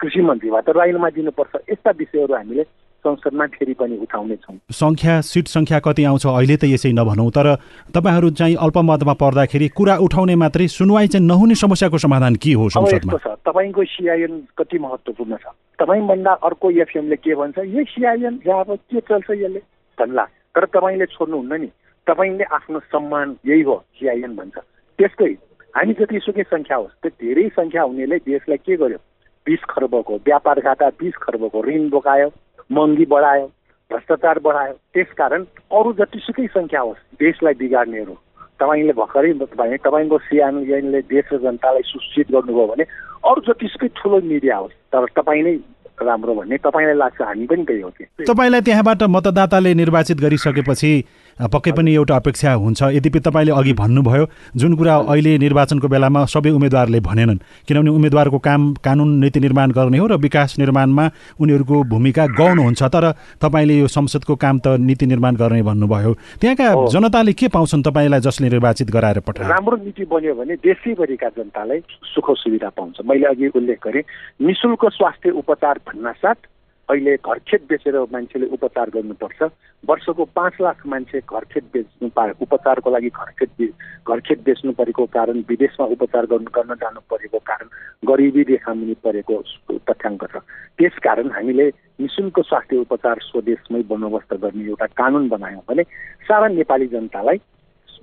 कृषि 0.00 0.20
मन्त्रीबाट 0.20 0.68
लाइनमा 0.76 1.10
दिनुपर्छ। 1.10 1.62
यस्ता 1.70 1.90
विषयहरू 1.90 2.34
हामीले 2.34 2.64
संसदमा 3.00 3.46
फेरि 3.56 3.74
पनि 3.74 3.96
उठाउनेछौँ। 4.04 4.56
सङ्ख्या 4.72 5.20
सिट 5.20 5.46
सङ्ख्या 5.48 5.78
कति 5.80 6.04
आउँछ 6.04 6.26
अहिले 6.26 6.56
त 6.56 6.64
यसै 6.70 6.92
नभनौँ 6.92 7.30
तर 7.30 7.46
तपाईँहरू 7.96 8.30
चाहिँ 8.36 8.56
अल्पमतमा 8.60 9.14
पर्दाखेरि 9.16 9.68
कुरा 9.72 9.96
उठाउने 10.06 10.34
मात्रै 10.36 10.68
सुनवाई 10.68 11.08
चाहिँ 11.08 11.26
नहुने 11.26 11.54
समस्याको 11.54 11.98
समाधान 11.98 12.36
के 12.36 12.52
हो 12.52 12.68
संसदमा? 12.68 13.16
छ 13.16 13.26
तपाईँको 13.48 13.84
सिआइएन 13.84 14.34
कति 14.58 14.78
महत्त्वपूर्ण 14.78 15.36
छ? 15.36 15.46
तपाईँभन्दा 15.80 16.32
अर्को 16.44 16.70
एफएमले 16.70 17.16
के 17.16 17.34
भन्छ 17.34 17.58
यो 17.58 17.84
सिआइएन 17.88 18.40
जहाँ 18.46 18.64
अब 18.64 18.76
के 18.92 19.00
चल्छ 19.00 19.30
यसले? 19.30 19.60
भन्ला 19.98 20.24
तर 20.54 20.64
तपाईँले 20.76 21.06
छोड्नुहुन्न 21.06 21.60
नि। 21.60 21.68
तपाईँले 22.06 22.44
आफ्नो 22.44 22.78
सम्मान 22.92 23.36
यही 23.46 23.62
हो 23.62 23.76
सिआइएन 24.00 24.36
भन्छ। 24.36 24.56
त्यसकै 24.98 25.32
हामी 25.76 25.92
जतिसुकै 25.94 26.42
सङ्ख्या 26.42 26.76
होस् 26.76 26.98
त्यो 27.02 27.10
धेरै 27.20 27.48
सङ्ख्या 27.56 27.82
हुनेले 27.82 28.16
देशलाई 28.28 28.58
के 28.66 28.76
गर्यो? 28.76 28.98
बिस 29.46 29.62
खर्बको 29.70 30.14
व्यापार 30.26 30.58
खाता 30.60 30.88
बिस 31.00 31.14
खर्बको 31.16 31.58
ऋण 31.64 31.88
बोकायो। 31.90 32.28
महँगी 32.72 33.04
बढायो 33.04 33.46
भ्रष्टाचार 33.90 34.38
बढायो। 34.38 34.74
त्यसकारण 34.94 35.42
अरू 35.72 35.92
जतिसुकै 35.92 36.46
सङ्ख्या 36.46 36.80
होस् 36.80 37.02
देशलाई 37.20 37.54
बिगार्नेहरू। 37.54 38.14
तपाईँले 38.60 38.92
भर्खरै 38.92 39.32
भने 39.32 39.76
तपाईँको 39.76 40.18
सिआइएनले 40.18 41.00
देश 41.10 41.26
र 41.32 41.38
जनतालाई 41.38 41.82
सुसूचित 41.82 42.26
गर्नुभयो 42.32 42.66
भने 42.66 42.84
अरू 43.24 43.40
जतिसुकै 43.48 43.88
ठुलो 43.98 44.20
मिडिया 44.22 44.56
होस् 44.56 44.78
तर 44.92 45.06
तपाईँ 45.16 45.42
नै 45.42 45.54
राम्रो 46.00 46.34
भन्ने 46.34 46.56
तपाईँलाई 46.56 46.96
लाग्छ 46.96 47.22
हामी 47.22 47.46
पनि 47.46 47.64
त्यही 47.64 47.80
हो। 47.80 47.90
कि 47.90 48.04
तपाईँलाई 48.24 48.60
त्यहाँबाट 48.60 49.02
मतदाताले 49.16 49.74
निर्वाचित 49.74 50.18
गरिसकेपछि 50.20 50.92
पक्कै 51.40 51.72
पनि 51.72 51.94
एउटा 51.94 52.16
अपेक्षा 52.16 52.52
हुन्छ। 52.52 52.82
यद्यपि 52.92 53.20
तपाईँले 53.20 53.52
अघि 53.52 53.72
भन्नुभयो 53.72 54.24
जुन 54.56 54.74
कुरा 54.76 54.94
अहिले 55.08 55.36
निर्वाचनको 55.38 55.88
बेलामा 55.88 56.24
सबै 56.26 56.50
उम्मेद्वारले 56.50 57.00
भनेनन् 57.00 57.38
किनभने 57.68 57.90
उम्मेद्वारको 57.90 58.38
काम 58.38 58.60
कानुन 58.84 59.10
नीति 59.18 59.40
निर्माण 59.40 59.70
गर्ने 59.72 59.98
हो 59.98 60.06
र 60.06 60.16
विकास 60.20 60.58
निर्माणमा 60.58 61.04
उनीहरूको 61.40 61.82
भूमिका 61.88 62.26
गाउनुहुन्छ 62.36 62.82
तर 62.84 63.04
तपाईँले 63.40 63.78
यो 63.78 63.86
संसदको 63.88 64.36
काम 64.36 64.58
त 64.58 64.76
नीति 64.80 65.06
निर्माण 65.06 65.36
गर्ने 65.36 65.62
भन्नुभयो। 65.62 66.12
त्यहाँका 66.40 66.68
जनताले 66.92 67.32
के 67.32 67.48
पाउँछन् 67.48 67.82
तपाईँलाई 67.82 68.20
जसले 68.20 68.48
निर्वाचित 68.48 68.90
गराएर 68.90 69.20
पठाए 69.20 69.48
राम्रो 69.48 69.76
नीति 69.76 70.04
बन्यो 70.04 70.34
भने 70.34 70.54
देशैभरिका 70.60 71.28
जनतालाई 71.38 71.80
सुख 72.14 72.30
सुविधा 72.36 72.68
पाउँछ। 72.76 72.96
मैले 73.06 73.26
अघि 73.26 73.48
उल्लेख 73.56 73.78
गरेँ 73.86 74.02
निशुल्क 74.44 74.84
स्वास्थ्य 74.92 75.30
उपचार 75.30 75.78
भन्नासाथ 75.88 76.38
अहिले 76.90 77.14
घरखेत 77.16 77.62
बेचेर 77.70 77.96
मान्छेले 78.12 78.46
उपचार 78.56 78.90
गर्नुपर्छ। 78.94 79.42
वर्षको 79.84 80.24
पाँच 80.34 80.54
लाख 80.60 80.86
मान्छे 80.86 81.18
घरखेत 81.22 81.64
बेच्नु 81.72 82.08
पा 82.16 82.24
उपचारको 82.42 82.90
लागि 82.90 83.08
घरखेत 83.08 83.50
घरखेत 84.06 84.40
बेच्नु 84.44 84.72
परेको 84.74 85.04
कारण 85.14 85.38
विदेशमा 85.48 85.86
उपचार 85.94 86.26
गर्नु 86.32 86.50
गर्न 86.50 86.74
जानु 86.82 87.00
परेको 87.10 87.38
कारण 87.50 87.66
गरिबी 88.08 88.42
रेखामुनि 88.50 88.94
परेको 89.04 89.36
तथ्याङ्क 89.88 90.24
छ। 90.32 90.42
त्यसकारण 90.78 91.30
हामीले 91.30 91.66
निशुल्क 92.00 92.40
स्वास्थ्य 92.48 92.76
उपचार 92.84 93.18
स्वदेशमै 93.22 93.82
बन्दोबस्त 93.86 94.34
गर्ने 94.42 94.64
एउटा 94.66 94.86
कानुन 94.98 95.28
बनायौँ 95.28 95.62
भने 95.68 95.82
सारा 96.26 96.48
नेपाली 96.58 96.86
जनतालाई 96.90 97.38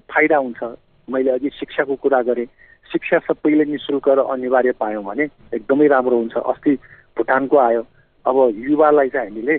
फाइदा 0.07 0.37
हुन्छ। 0.37 0.63
मैले 1.07 1.29
अघि 1.31 1.49
शिक्षाको 1.59 1.95
कुरा 1.99 2.21
गरेँ। 2.29 2.45
शिक्षा 2.91 3.17
सबैले 3.27 3.65
नि 3.67 3.77
शुल्क 3.83 4.07
र 4.09 4.19
अनिवार्य 4.31 4.71
पायौँ 4.79 5.03
भने 5.03 5.27
एकदमै 5.53 5.87
राम्रो 5.87 6.17
हुन्छ। 6.17 6.35
अस्ति 6.37 6.73
भुटानको 7.17 7.57
आयो। 7.57 7.83
अब 8.27 8.37
युवालाई 8.67 9.09
चाहिँ 9.09 9.29
हामीले 9.29 9.57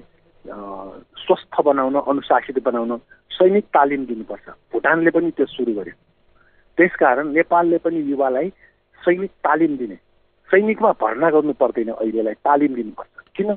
स्वस्थ 1.24 1.60
बनाउन 1.64 1.94
अनुशासित 2.00 2.58
बनाउन 2.64 2.96
सैनिक 3.30 3.64
तालिम 3.74 4.04
दिनुपर्छ। 4.06 4.48
भुटानले 4.72 5.10
पनि 5.10 5.30
त्यो 5.36 5.46
सुरु 5.46 5.72
गर्यो। 5.78 5.96
त्यसकारण 6.78 7.26
नेपालले 7.32 7.78
पनि 7.84 8.00
युवालाई 8.10 8.48
सैनिक 9.02 9.30
तालिम 9.46 9.76
दिने 9.76 9.96
सैनिकमा 10.48 10.92
भर्ना 11.00 11.30
गर्नु 11.30 11.52
पर्दैन 11.60 11.90
अहिलेलाई 11.92 12.34
तालिम 12.44 12.74
दिनुपर्छ। 12.74 13.14
किन? 13.36 13.48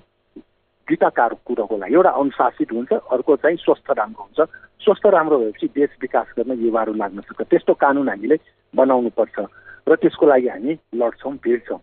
दुईवटा 0.87 1.27
कुरोको 1.47 1.77
लागि। 1.77 1.93
एउटा 1.93 2.09
अनुशासित 2.19 2.71
हुन्छ 2.71 2.91
अर्को 2.93 3.35
चाहिँ 3.43 3.57
स्वस्थ 3.57 3.91
राम्रो 3.97 4.23
हुन्छ। 4.23 4.39
स्वस्थ 4.83 5.05
राम्रो 5.15 5.37
भएपछि 5.39 5.67
देश 5.75 5.89
विकास 6.01 6.27
गर्न 6.37 6.51
युवाहरू 6.59 6.93
लाग्न 6.93 7.21
सक्छ। 7.21 7.41
त्यस्तो 7.47 7.73
कानुन 7.79 8.09
हामीले 8.09 8.37
बनाउनु 8.75 9.09
पर्छ 9.15 9.35
र 9.87 9.95
त्यसको 9.95 10.25
लागि 10.27 10.47
हामी 10.47 10.73
लड्छौँ 10.99 11.33
भिड्छौँ। 11.43 11.79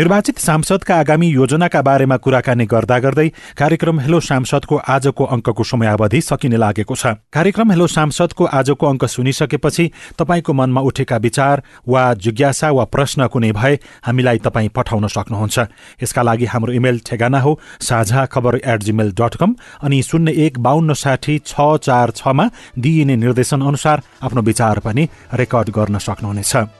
निर्वाचित 0.00 0.38
सांसदका 0.40 0.94
आगामी 0.96 1.26
योजनाका 1.28 1.80
बारेमा 1.82 2.16
कुराकानी 2.16 2.64
गर्दा 2.64 2.98
गर्दै 2.98 3.28
कार्यक्रम 3.56 3.98
हेलो 4.00 4.20
सांसदको 4.20 4.76
आजको 4.88 5.24
अङ्कको 5.26 5.62
समयावधि 5.62 6.20
सकिने 6.20 6.56
लागेको 6.56 6.94
छ। 6.96 7.20
कार्यक्रम 7.28 7.70
हेलो 7.70 7.86
सांसदको 7.86 8.44
आजको 8.50 8.86
अङ्क 8.86 9.04
सुनिसकेपछि 9.06 9.86
तपाईँको 10.18 10.52
मनमा 10.56 10.80
उठेका 10.80 11.16
विचार 11.20 11.62
वा 11.84 12.04
जिज्ञासा 12.16 12.70
वा 12.72 12.84
प्रश्न 12.88 13.26
कुनै 13.28 13.52
भए 13.52 13.74
हामीलाई 14.00 14.38
तपाईँ 14.40 14.72
पठाउन 14.72 15.06
सक्नुहुन्छ। 15.06 15.68
यसका 16.00 16.22
लागि 16.22 16.46
हाम्रो 16.48 16.72
इमेल 16.80 17.04
ठेगाना 17.04 17.40
हो 17.44 17.58
साझा 17.84 18.24
खबर 18.32 18.60
एट 18.64 18.80
जिमेल 18.80 19.12
डट 19.20 19.36
कम 19.36 19.54
अनि 19.84 20.02
शून्य 20.02 20.32
एक 20.48 20.58
बाहन्न 20.64 20.96
साठी 20.96 21.38
छ 21.44 21.76
चार 21.84 22.16
छमा 22.16 22.50
दिइने 22.80 23.16
निर्देशन 23.20 23.68
अनुसार 23.68 24.02
आफ्नो 24.24 24.48
विचार 24.48 24.78
पनि 24.80 25.08
रेकर्ड 25.34 25.76
गर्न 25.76 25.98
सक्नुहुनेछ। 26.00 26.79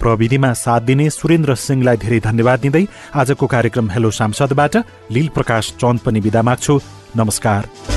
प्रविधिमा 0.00 0.52
साथ 0.52 0.80
दिने 0.80 1.10
सुरेन्द्र 1.10 1.54
सिंहलाई 1.54 1.96
धेरै 1.96 2.20
धन्यवाद 2.20 2.60
दिँदै 2.60 2.84
आजको 3.14 3.46
कार्यक्रम 3.46 3.90
हेलो 3.90 4.10
सांसदबाट 4.10 4.76
लील 5.10 5.28
प्रकाश 5.28 5.74
चन्द 5.80 6.00
पनि 6.00 6.20
विदा 6.20 6.42
माग्छु। 6.42 6.80
नमस्कार। 7.16 7.95